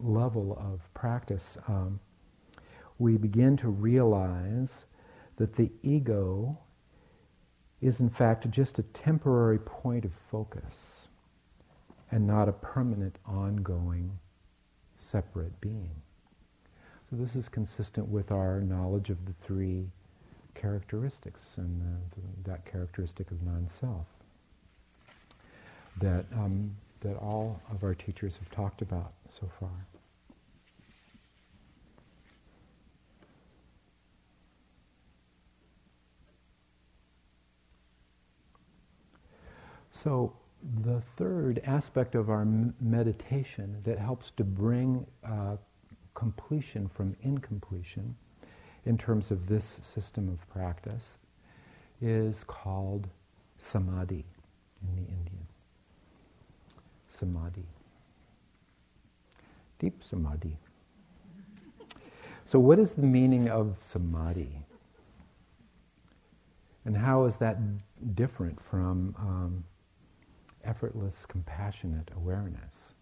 [0.00, 2.00] level of practice, um,
[2.98, 4.84] we begin to realize
[5.36, 6.58] that the ego
[7.80, 11.08] is in fact just a temporary point of focus
[12.10, 14.18] and not a permanent, ongoing,
[14.98, 15.90] separate being.
[17.10, 19.86] So this is consistent with our knowledge of the three
[20.54, 21.80] characteristics and
[22.12, 24.06] the, that characteristic of non-self
[26.00, 29.86] that, um, that all of our teachers have talked about so far.
[39.90, 40.34] So,
[40.84, 45.56] the third aspect of our meditation that helps to bring uh,
[46.14, 48.16] completion from incompletion
[48.84, 51.18] in terms of this system of practice
[52.00, 53.08] is called
[53.58, 54.24] samadhi
[54.82, 55.35] in the Indian.
[57.18, 57.66] Samadhi.
[59.78, 60.56] Deep samadhi.
[62.44, 64.60] So, what is the meaning of samadhi?
[66.84, 67.58] And how is that
[68.14, 69.64] different from um,
[70.66, 72.94] effortless, compassionate awareness.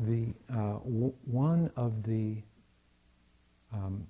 [0.00, 2.36] The, uh, w- one of the
[3.72, 4.06] um,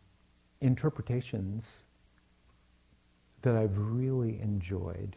[0.60, 1.82] interpretations
[3.42, 5.16] that I've really enjoyed,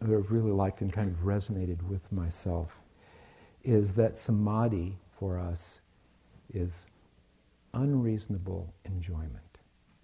[0.00, 2.80] that I've really liked and kind of resonated with myself,
[3.64, 5.80] is that samadhi for us
[6.52, 6.86] is
[7.74, 9.32] unreasonable enjoyment.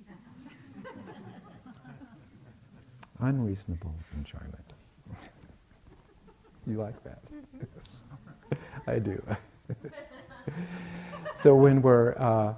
[3.20, 4.72] unreasonable enjoyment.
[6.66, 7.22] you like that?
[8.86, 9.22] I do.
[11.34, 12.54] so when we're uh,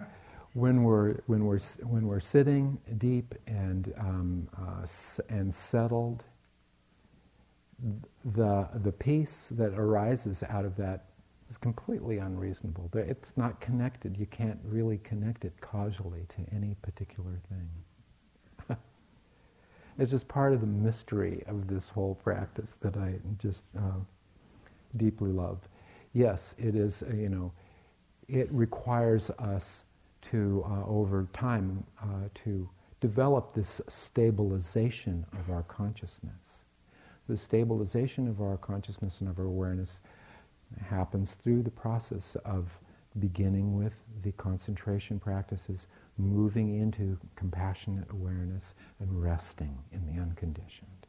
[0.55, 4.87] when we're when we're when we're sitting deep and um, uh,
[5.29, 6.25] and settled,
[8.25, 11.05] the the peace that arises out of that
[11.51, 12.91] is completely unreasonable.
[12.95, 14.17] It's not connected.
[14.17, 18.77] You can't really connect it causally to any particular thing.
[19.99, 24.01] it's just part of the mystery of this whole practice that I just uh,
[24.97, 25.59] deeply love.
[26.15, 27.03] Yes, it is.
[27.03, 27.53] Uh, you know,
[28.29, 29.85] it requires us
[30.31, 32.69] to, uh, over time, uh, to
[33.01, 36.44] develop this stabilization of our consciousness.
[37.29, 40.01] The stabilization of our consciousness and of our awareness
[40.81, 42.79] happens through the process of
[43.19, 45.87] beginning with the concentration practices,
[46.19, 51.07] moving into compassionate awareness, and resting in the unconditioned,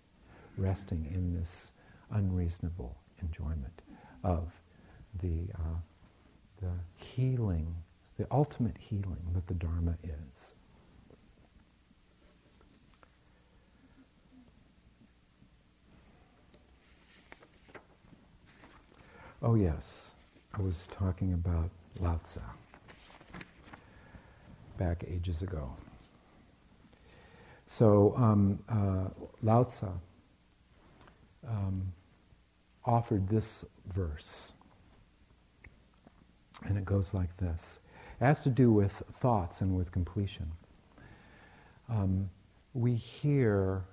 [0.58, 1.72] resting in this
[2.12, 3.82] unreasonable enjoyment
[4.24, 4.54] of
[5.22, 5.78] the, uh,
[6.62, 7.76] the healing,
[8.18, 10.55] the ultimate healing that the Dharma is.
[19.42, 20.12] Oh, yes,
[20.54, 21.70] I was talking about
[22.00, 22.40] Lao Tzu
[24.78, 25.70] back ages ago.
[27.68, 29.10] So, um, uh,
[29.44, 29.88] Lao Tzu
[31.48, 31.92] um,
[32.86, 34.54] offered this verse,
[36.64, 37.80] and it goes like this.
[38.22, 40.50] It has to do with thoughts and with completion.
[41.90, 42.30] Um,
[42.74, 43.84] we hear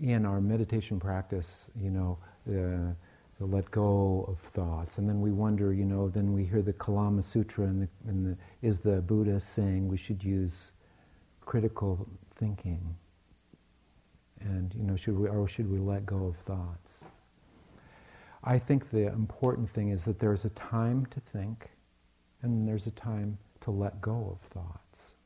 [0.00, 2.94] in our meditation practice, you know, uh,
[3.42, 4.98] to let go of thoughts.
[4.98, 8.24] And then we wonder, you know, then we hear the Kalama Sutra and, the, and
[8.24, 8.36] the,
[8.66, 10.70] is the Buddha saying we should use
[11.44, 12.94] critical thinking?
[14.40, 17.00] And, you know, should we, or should we let go of thoughts?
[18.44, 21.70] I think the important thing is that there's a time to think
[22.42, 25.16] and there's a time to let go of thoughts.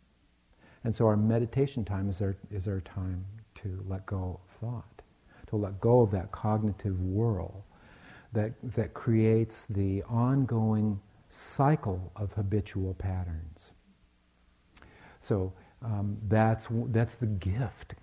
[0.84, 5.02] And so our meditation time is our, is our time to let go of thought,
[5.48, 7.62] to let go of that cognitive whirl
[8.32, 13.72] that, that creates the ongoing cycle of habitual patterns.
[15.20, 15.52] So
[15.82, 17.94] um, that's, that's the gift.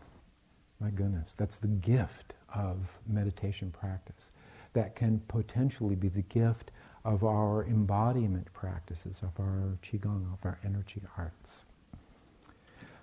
[0.80, 4.32] My goodness, that's the gift of meditation practice.
[4.74, 6.71] That can potentially be the gift
[7.05, 11.65] of our embodiment practices, of our Qigong, of our energy arts.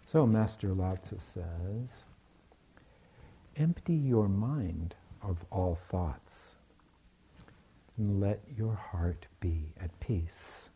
[0.06, 2.04] So Master Lao says,
[3.56, 6.29] empty your mind of all thoughts
[8.00, 10.70] and let your heart be at peace.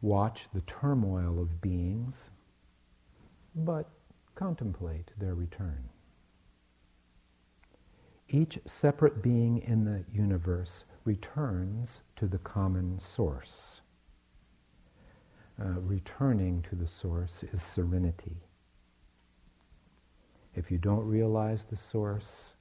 [0.00, 2.30] Watch the turmoil of beings,
[3.54, 3.90] but
[4.34, 5.90] contemplate their return.
[8.30, 13.82] Each separate being in the universe returns to the common source.
[15.60, 18.38] Uh, returning to the source is serenity.
[20.54, 22.54] If you don't realize the source,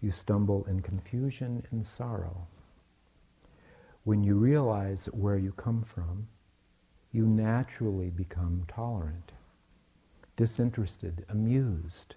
[0.00, 2.46] you stumble in confusion and sorrow.
[4.04, 6.26] When you realize where you come from,
[7.12, 9.32] you naturally become tolerant,
[10.36, 12.14] disinterested, amused,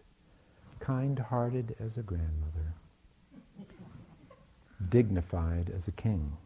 [0.80, 2.74] kind-hearted as a grandmother,
[4.90, 6.38] dignified as a king.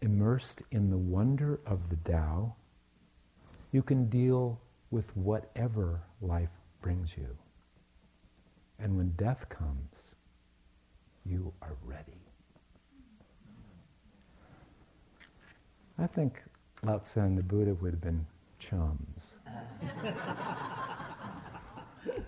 [0.00, 2.54] Immersed in the wonder of the Tao,
[3.72, 4.60] you can deal
[4.90, 7.36] with whatever life brings you.
[8.78, 10.14] And when death comes,
[11.24, 12.20] you are ready.
[15.98, 16.42] I think
[16.84, 18.24] Lao Tzu and the Buddha would have been
[18.60, 19.34] chums.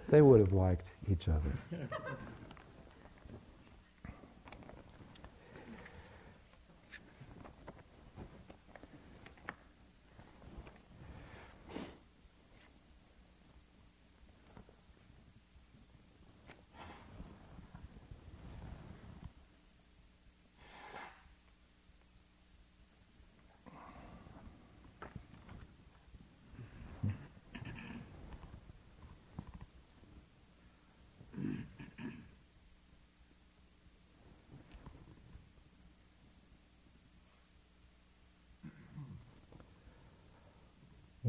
[0.09, 1.53] they would have liked each other.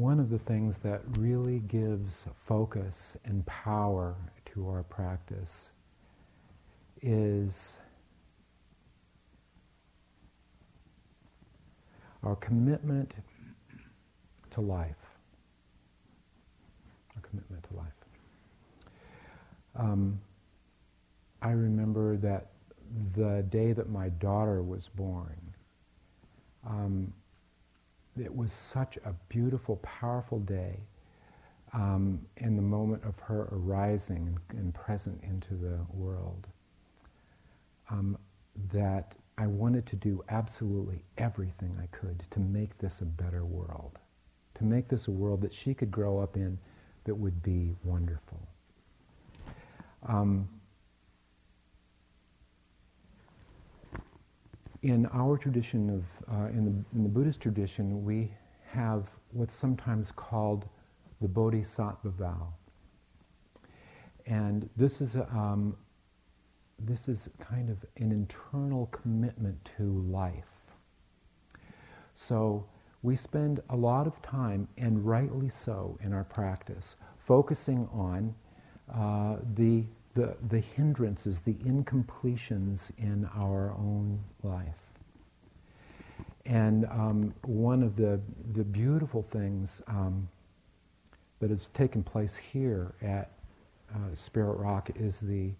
[0.02, 5.70] One of the things that really gives focus and power to our practice
[7.02, 7.74] is
[12.24, 13.14] our commitment
[14.50, 14.96] to life.
[17.14, 17.86] Our commitment to life.
[19.76, 20.20] Um,
[21.40, 22.48] I remember that
[23.14, 25.38] the day that my daughter was born,
[26.66, 27.12] um,
[28.20, 30.76] it was such a beautiful, powerful day
[31.72, 36.46] um, in the moment of her arising and, and present into the world
[37.90, 38.18] um,
[38.72, 43.98] that I wanted to do absolutely everything I could to make this a better world,
[44.56, 46.58] to make this a world that she could grow up in
[47.04, 48.40] that would be wonderful.
[50.06, 50.48] Um,
[54.82, 58.32] in our tradition of, uh, in, the, in the Buddhist tradition, we
[58.68, 60.66] have what's sometimes called
[61.20, 62.52] the Bodhisattva vow.
[64.26, 65.76] And this is, a, um,
[66.78, 70.44] this is kind of an internal commitment to life.
[72.14, 72.66] So
[73.02, 78.34] we spend a lot of time, and rightly so, in our practice, focusing on
[78.92, 79.84] uh, the
[80.14, 84.74] the, the hindrances, the incompletions in our own life.
[86.44, 88.20] And um, one of the,
[88.54, 90.28] the beautiful things um,
[91.40, 93.30] that has taken place here at
[93.94, 95.50] uh, Spirit Rock is the,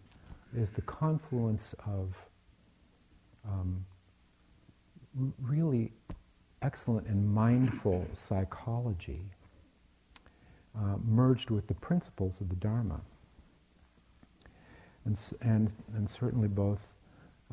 [0.56, 2.14] is the confluence of
[3.48, 3.84] um,
[5.40, 5.92] really
[6.62, 9.20] excellent and mindful psychology
[10.78, 13.00] uh, merged with the principles of the Dharma.
[15.04, 16.80] And, and, and certainly both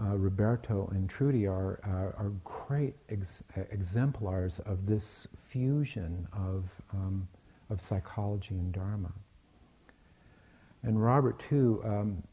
[0.01, 7.27] uh, Roberto and Trudy are, uh, are great ex- exemplars of this fusion of, um,
[7.69, 9.11] of psychology and Dharma.
[10.83, 12.23] And Robert, too, um,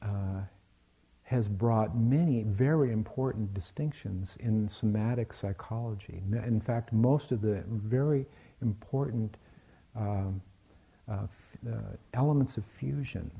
[0.00, 0.40] uh,
[1.22, 6.20] has brought many very important distinctions in somatic psychology.
[6.30, 8.26] In fact, most of the very
[8.60, 9.36] important
[9.96, 10.42] um,
[11.08, 11.76] uh, f- uh,
[12.14, 13.30] elements of fusion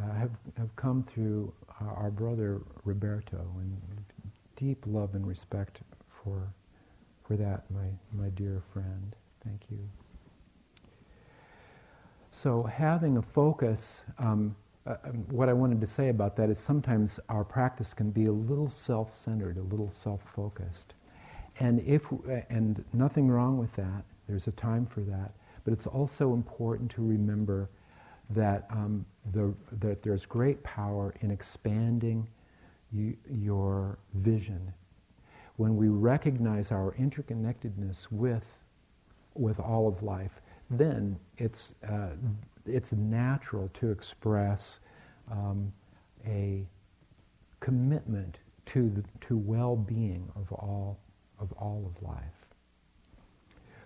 [0.00, 3.80] uh, have, have come through our brother Roberto, and
[4.56, 5.80] deep love and respect
[6.22, 6.52] for,
[7.26, 9.16] for that, my, my dear friend.
[9.44, 9.78] Thank you.
[12.32, 14.54] So having a focus, um,
[14.86, 18.26] uh, um, what I wanted to say about that is sometimes our practice can be
[18.26, 20.94] a little self-centered, a little self-focused.
[21.58, 25.32] And if, uh, and nothing wrong with that, there's a time for that,
[25.64, 27.70] but it's also important to remember
[28.30, 32.28] that, um, the, that there's great power in expanding
[32.92, 34.72] you, your vision.
[35.56, 38.44] When we recognize our interconnectedness with,
[39.34, 40.40] with all of life,
[40.70, 42.10] then it's, uh,
[42.66, 44.80] it's natural to express
[45.30, 45.72] um,
[46.26, 46.66] a
[47.60, 50.98] commitment to, the, to well-being of all,
[51.38, 52.22] of all of life.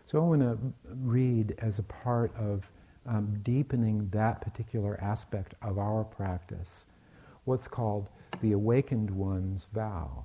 [0.06, 0.58] So I want to
[1.02, 2.62] read as a part of
[3.06, 6.86] um, deepening that particular aspect of our practice,
[7.44, 8.08] what's called
[8.40, 10.24] the awakened one's vow.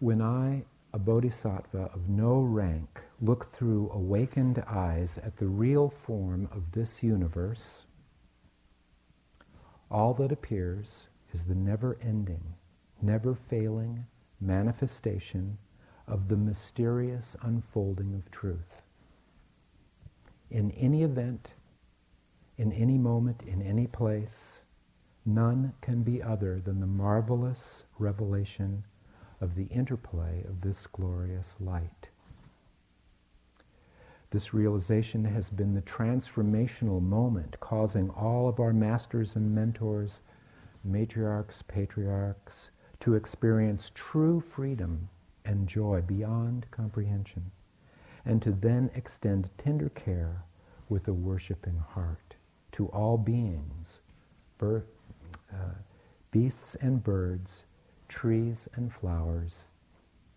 [0.00, 6.48] When I, a bodhisattva of no rank, look through awakened eyes at the real form
[6.52, 7.84] of this universe,
[9.90, 12.42] all that appears is the never ending,
[13.00, 14.04] never failing
[14.40, 15.56] manifestation
[16.06, 18.82] of the mysterious unfolding of truth.
[20.50, 21.54] In any event,
[22.58, 24.62] in any moment, in any place,
[25.24, 28.84] none can be other than the marvelous revelation
[29.40, 32.08] of the interplay of this glorious light.
[34.30, 40.20] This realization has been the transformational moment causing all of our masters and mentors,
[40.86, 45.08] matriarchs, patriarchs, to experience true freedom
[45.44, 47.50] and joy beyond comprehension,
[48.24, 50.42] and to then extend tender care
[50.88, 52.34] with a worshiping heart
[52.72, 54.00] to all beings,
[54.58, 54.88] birth,
[55.52, 55.74] uh,
[56.30, 57.64] beasts and birds,
[58.08, 59.64] trees and flowers,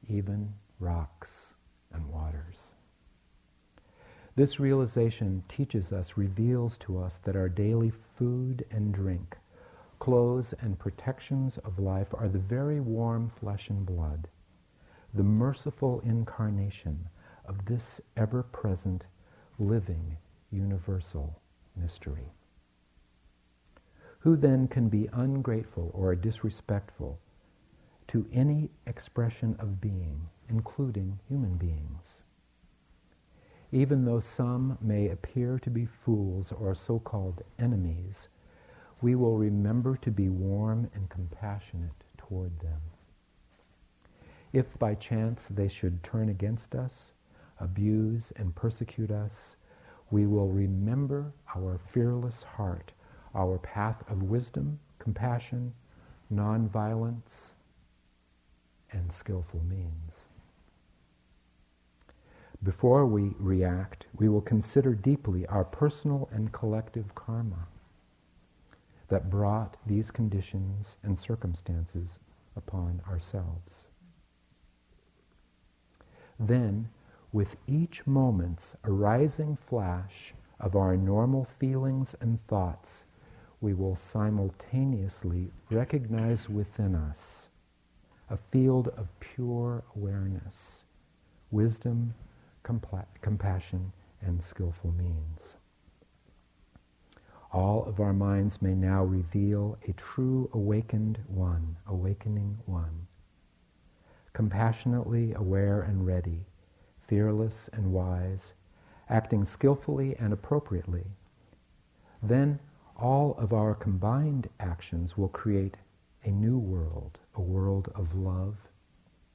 [0.10, 1.54] even rocks
[1.94, 2.74] and waters.
[4.36, 9.38] This realization teaches us, reveals to us that our daily food and drink,
[10.00, 14.28] clothes and protections of life are the very warm flesh and blood
[15.14, 17.08] the merciful incarnation
[17.46, 19.04] of this ever-present,
[19.60, 20.18] living,
[20.52, 21.40] universal
[21.76, 22.32] mystery.
[24.20, 27.20] Who then can be ungrateful or disrespectful
[28.10, 32.24] to any expression of being, including human beings.
[33.72, 38.30] Even though some may appear to be fools or so-called enemies,
[39.02, 42.82] we will remember to be warm and compassionate toward them.
[44.54, 47.12] If by chance they should turn against us,
[47.60, 49.56] abuse and persecute us,
[50.10, 52.94] we will remember our fearless heart,
[53.36, 55.74] our path of wisdom, compassion,
[56.34, 57.52] nonviolence,
[58.92, 60.28] and skillful means.
[62.64, 67.68] Before we react, we will consider deeply our personal and collective karma
[69.10, 72.18] that brought these conditions and circumstances
[72.56, 73.88] upon ourselves.
[76.40, 76.90] Then,
[77.34, 83.06] with each moment's arising flash of our normal feelings and thoughts,
[83.60, 87.50] we will simultaneously recognize within us
[88.30, 90.84] a field of pure awareness,
[91.50, 92.14] wisdom,
[92.64, 95.56] compla- compassion, and skillful means.
[97.52, 103.07] All of our minds may now reveal a true awakened one, awakening one,
[104.38, 106.46] compassionately aware and ready,
[107.08, 108.54] fearless and wise,
[109.10, 111.04] acting skillfully and appropriately.
[112.22, 112.60] Then
[112.96, 115.76] all of our combined actions will create
[116.24, 118.58] a new world, a world of love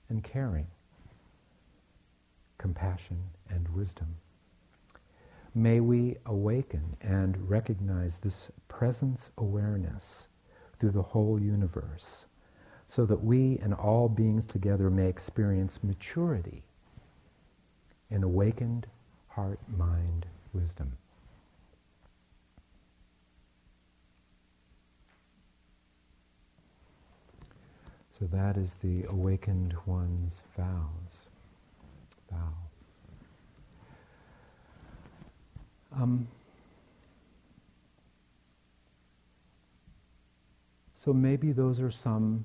[0.09, 0.68] and caring
[2.57, 3.18] compassion,
[3.50, 4.07] and wisdom.
[5.53, 10.28] May we awaken and recognize this presence awareness
[10.78, 12.26] through the whole universe
[12.95, 16.62] so that we and all beings together may experience maturity
[18.11, 18.86] in awakened
[19.28, 20.93] heart, mind, wisdom.
[28.18, 31.28] So that is the awakened one's vows
[32.30, 32.53] bow.
[35.97, 36.28] Um,
[40.95, 42.45] so maybe those are some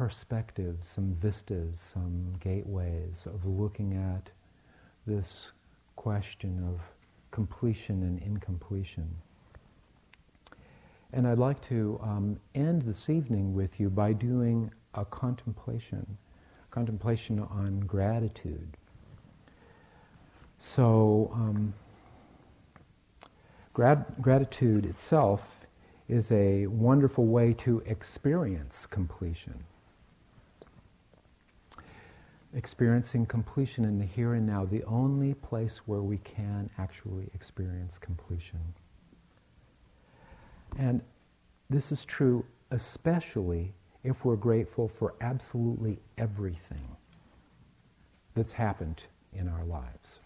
[0.00, 4.30] perspectives, some vistas, some gateways of looking at
[5.06, 5.52] this
[5.94, 6.80] question of
[7.30, 9.14] completion and incompletion.
[11.12, 16.16] And I'd like to um, end this evening with you by doing a contemplation,
[16.70, 18.78] contemplation on gratitude.
[20.56, 21.74] So, um,
[23.74, 25.66] grat- gratitude itself
[26.08, 29.62] is a wonderful way to experience completion.
[32.54, 37.98] Experiencing completion in the here and now, the only place where we can actually experience
[37.98, 38.60] completion.
[40.78, 41.00] And
[41.68, 43.72] this is true especially
[44.04, 46.96] if we're grateful for absolutely everything
[48.34, 50.20] that's happened in our lives.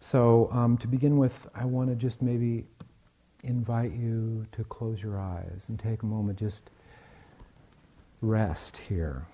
[0.00, 2.64] So, um, to begin with, I want to just maybe
[3.42, 6.70] invite you to close your eyes and take a moment, just
[8.20, 9.26] rest here.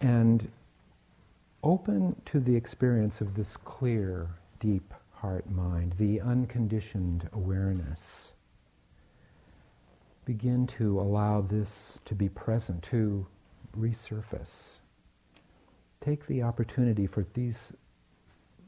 [0.00, 0.50] And
[1.62, 4.28] open to the experience of this clear,
[4.60, 8.32] deep heart mind, the unconditioned awareness.
[10.24, 13.26] Begin to allow this to be present, to
[13.78, 14.80] resurface.
[16.00, 17.72] Take the opportunity for these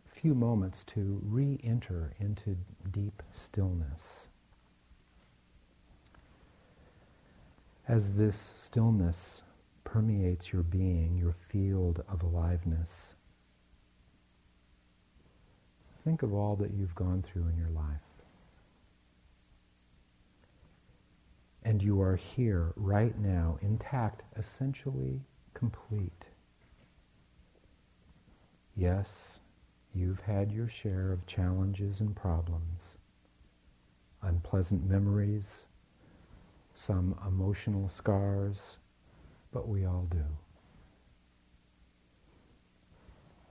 [0.07, 2.57] few moments to re enter into
[2.91, 4.29] deep stillness.
[7.87, 9.43] As this stillness
[9.89, 13.15] permeates your being, your field of aliveness,
[16.05, 18.01] think of all that you've gone through in your life.
[21.63, 25.21] And you are here right now, intact, essentially
[25.55, 26.27] complete.
[28.77, 29.41] Yes,
[29.95, 32.99] You've had your share of challenges and problems,
[34.23, 35.67] unpleasant memories,
[36.75, 38.79] some emotional scars,
[39.53, 40.25] but we all do.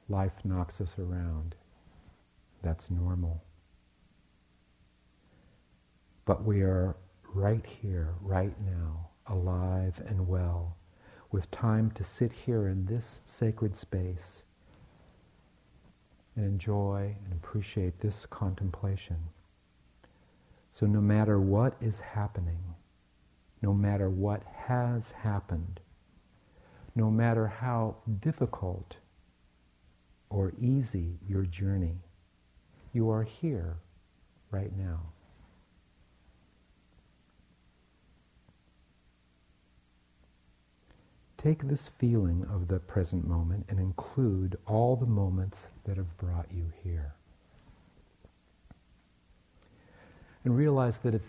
[0.10, 1.56] Life knocks us around.
[2.62, 3.44] That's normal.
[6.26, 6.96] But we are
[7.34, 10.76] right here, right now, alive and well,
[11.32, 14.44] with time to sit here in this sacred space
[16.36, 19.18] and enjoy and appreciate this contemplation.
[20.72, 22.60] So no matter what is happening,
[23.62, 25.80] no matter what has happened,
[26.98, 28.96] no matter how difficult
[30.32, 31.96] or easy your journey,
[32.92, 33.78] you are here
[34.50, 35.00] right now.
[41.38, 46.48] Take this feeling of the present moment and include all the moments that have brought
[46.52, 47.14] you here.
[50.44, 51.22] And realize that if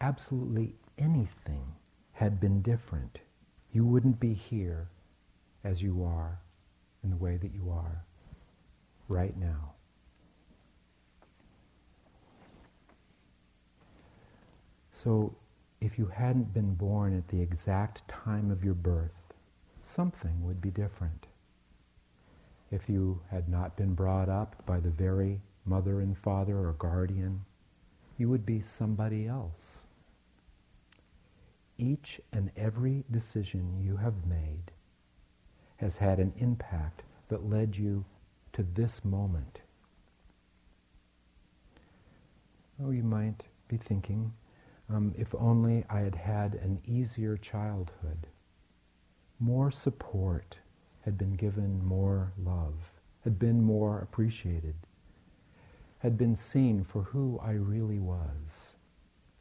[0.00, 1.66] absolutely anything
[2.12, 3.18] had been different,
[3.70, 4.88] you wouldn't be here
[5.64, 6.38] as you are
[7.02, 8.04] in the way that you are
[9.08, 9.72] right now.
[14.92, 15.34] So
[15.80, 19.32] if you hadn't been born at the exact time of your birth,
[19.82, 21.26] something would be different.
[22.70, 27.44] If you had not been brought up by the very mother and father or guardian,
[28.18, 29.84] you would be somebody else.
[31.78, 34.70] Each and every decision you have made
[35.80, 38.04] has had an impact that led you
[38.52, 39.60] to this moment.
[42.82, 44.32] Oh, you might be thinking,
[44.90, 48.26] um, if only I had had an easier childhood,
[49.38, 50.56] more support
[51.02, 52.74] had been given more love,
[53.24, 54.74] had been more appreciated,
[56.00, 58.74] had been seen for who I really was,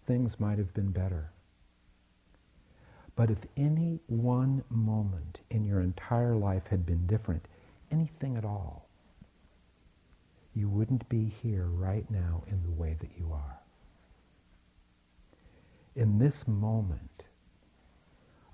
[0.06, 1.32] things might have been better.
[3.20, 7.46] But if any one moment in your entire life had been different,
[7.92, 8.88] anything at all,
[10.56, 13.60] you wouldn't be here right now in the way that you are
[16.00, 17.24] in this moment,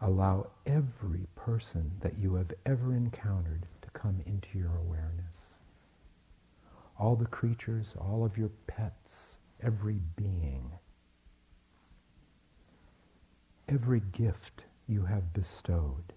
[0.02, 5.38] allow every person that you have ever encountered to come into your awareness.
[7.00, 10.72] All the creatures, all of your pets, every being,
[13.68, 16.14] every gift you have bestowed.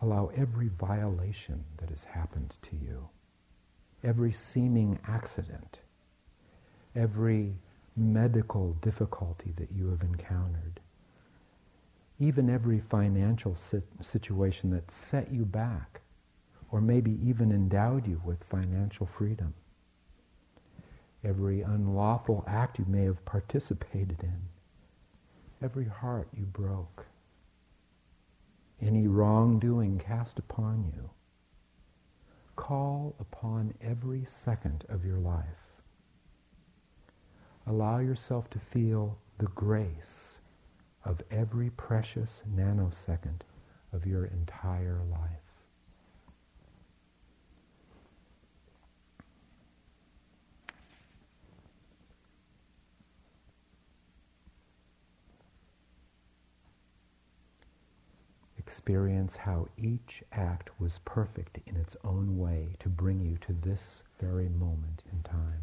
[0.00, 3.08] Allow every violation that has happened to you,
[4.04, 5.80] every seeming accident,
[6.94, 7.54] every
[7.96, 10.80] medical difficulty that you have encountered,
[12.20, 13.56] even every financial
[14.00, 16.00] situation that set you back,
[16.70, 19.54] or maybe even endowed you with financial freedom,
[21.24, 24.40] every unlawful act you may have participated in,
[25.62, 27.06] every heart you broke,
[28.80, 31.10] any wrongdoing cast upon you,
[32.56, 35.68] call upon every second of your life
[37.68, 40.38] allow yourself to feel the grace
[41.04, 43.40] of every precious nanosecond
[43.92, 45.47] of your entire life.
[58.68, 64.02] Experience how each act was perfect in its own way to bring you to this
[64.20, 65.62] very moment in time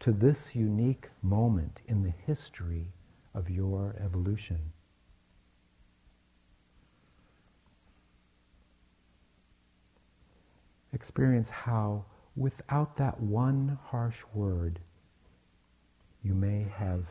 [0.00, 2.88] to this unique moment in the history
[3.36, 4.58] of your evolution.
[10.92, 12.04] Experience how,
[12.34, 14.80] without that one harsh word,
[16.24, 17.04] you may have,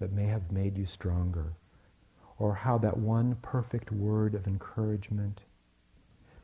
[0.00, 1.52] that may have made you stronger,
[2.38, 5.40] or how that one perfect word of encouragement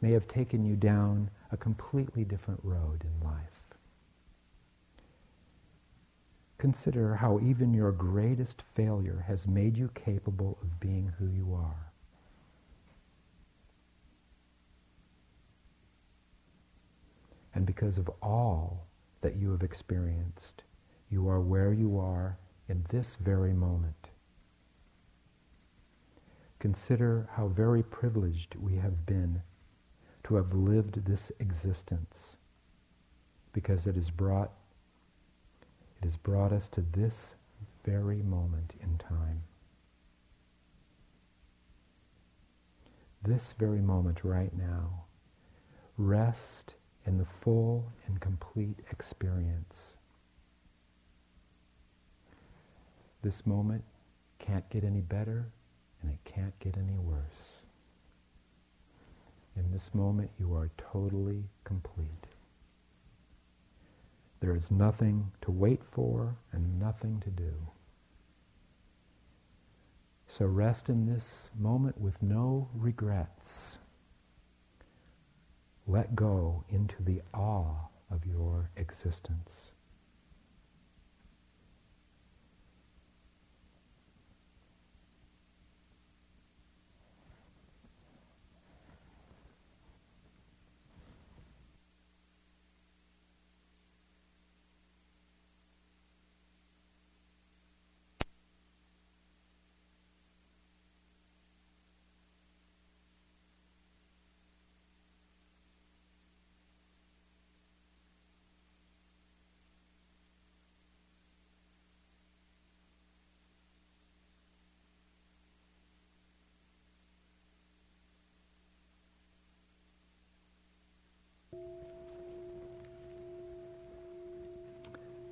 [0.00, 3.62] may have taken you down a completely different road in life.
[6.58, 11.92] Consider how even your greatest failure has made you capable of being who you are.
[17.54, 18.86] And because of all
[19.20, 20.62] that you have experienced,
[21.10, 22.38] you are where you are
[22.68, 24.01] in this very moment.
[26.62, 29.42] Consider how very privileged we have been
[30.22, 32.36] to have lived this existence
[33.52, 34.52] because it has brought
[36.00, 37.34] it has brought us to this
[37.84, 39.42] very moment in time.
[43.24, 45.06] This very moment right now.
[45.98, 49.96] Rest in the full and complete experience.
[53.20, 53.82] This moment
[54.38, 55.50] can't get any better
[56.02, 57.60] and it can't get any worse.
[59.56, 62.26] In this moment, you are totally complete.
[64.40, 67.52] There is nothing to wait for and nothing to do.
[70.26, 73.78] So rest in this moment with no regrets.
[75.86, 79.72] Let go into the awe of your existence.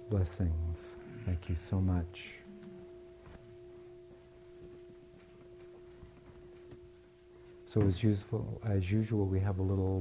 [0.09, 0.97] Blessings.
[1.25, 2.33] Thank you so much.
[7.67, 9.99] So as, useful, as usual, we have a little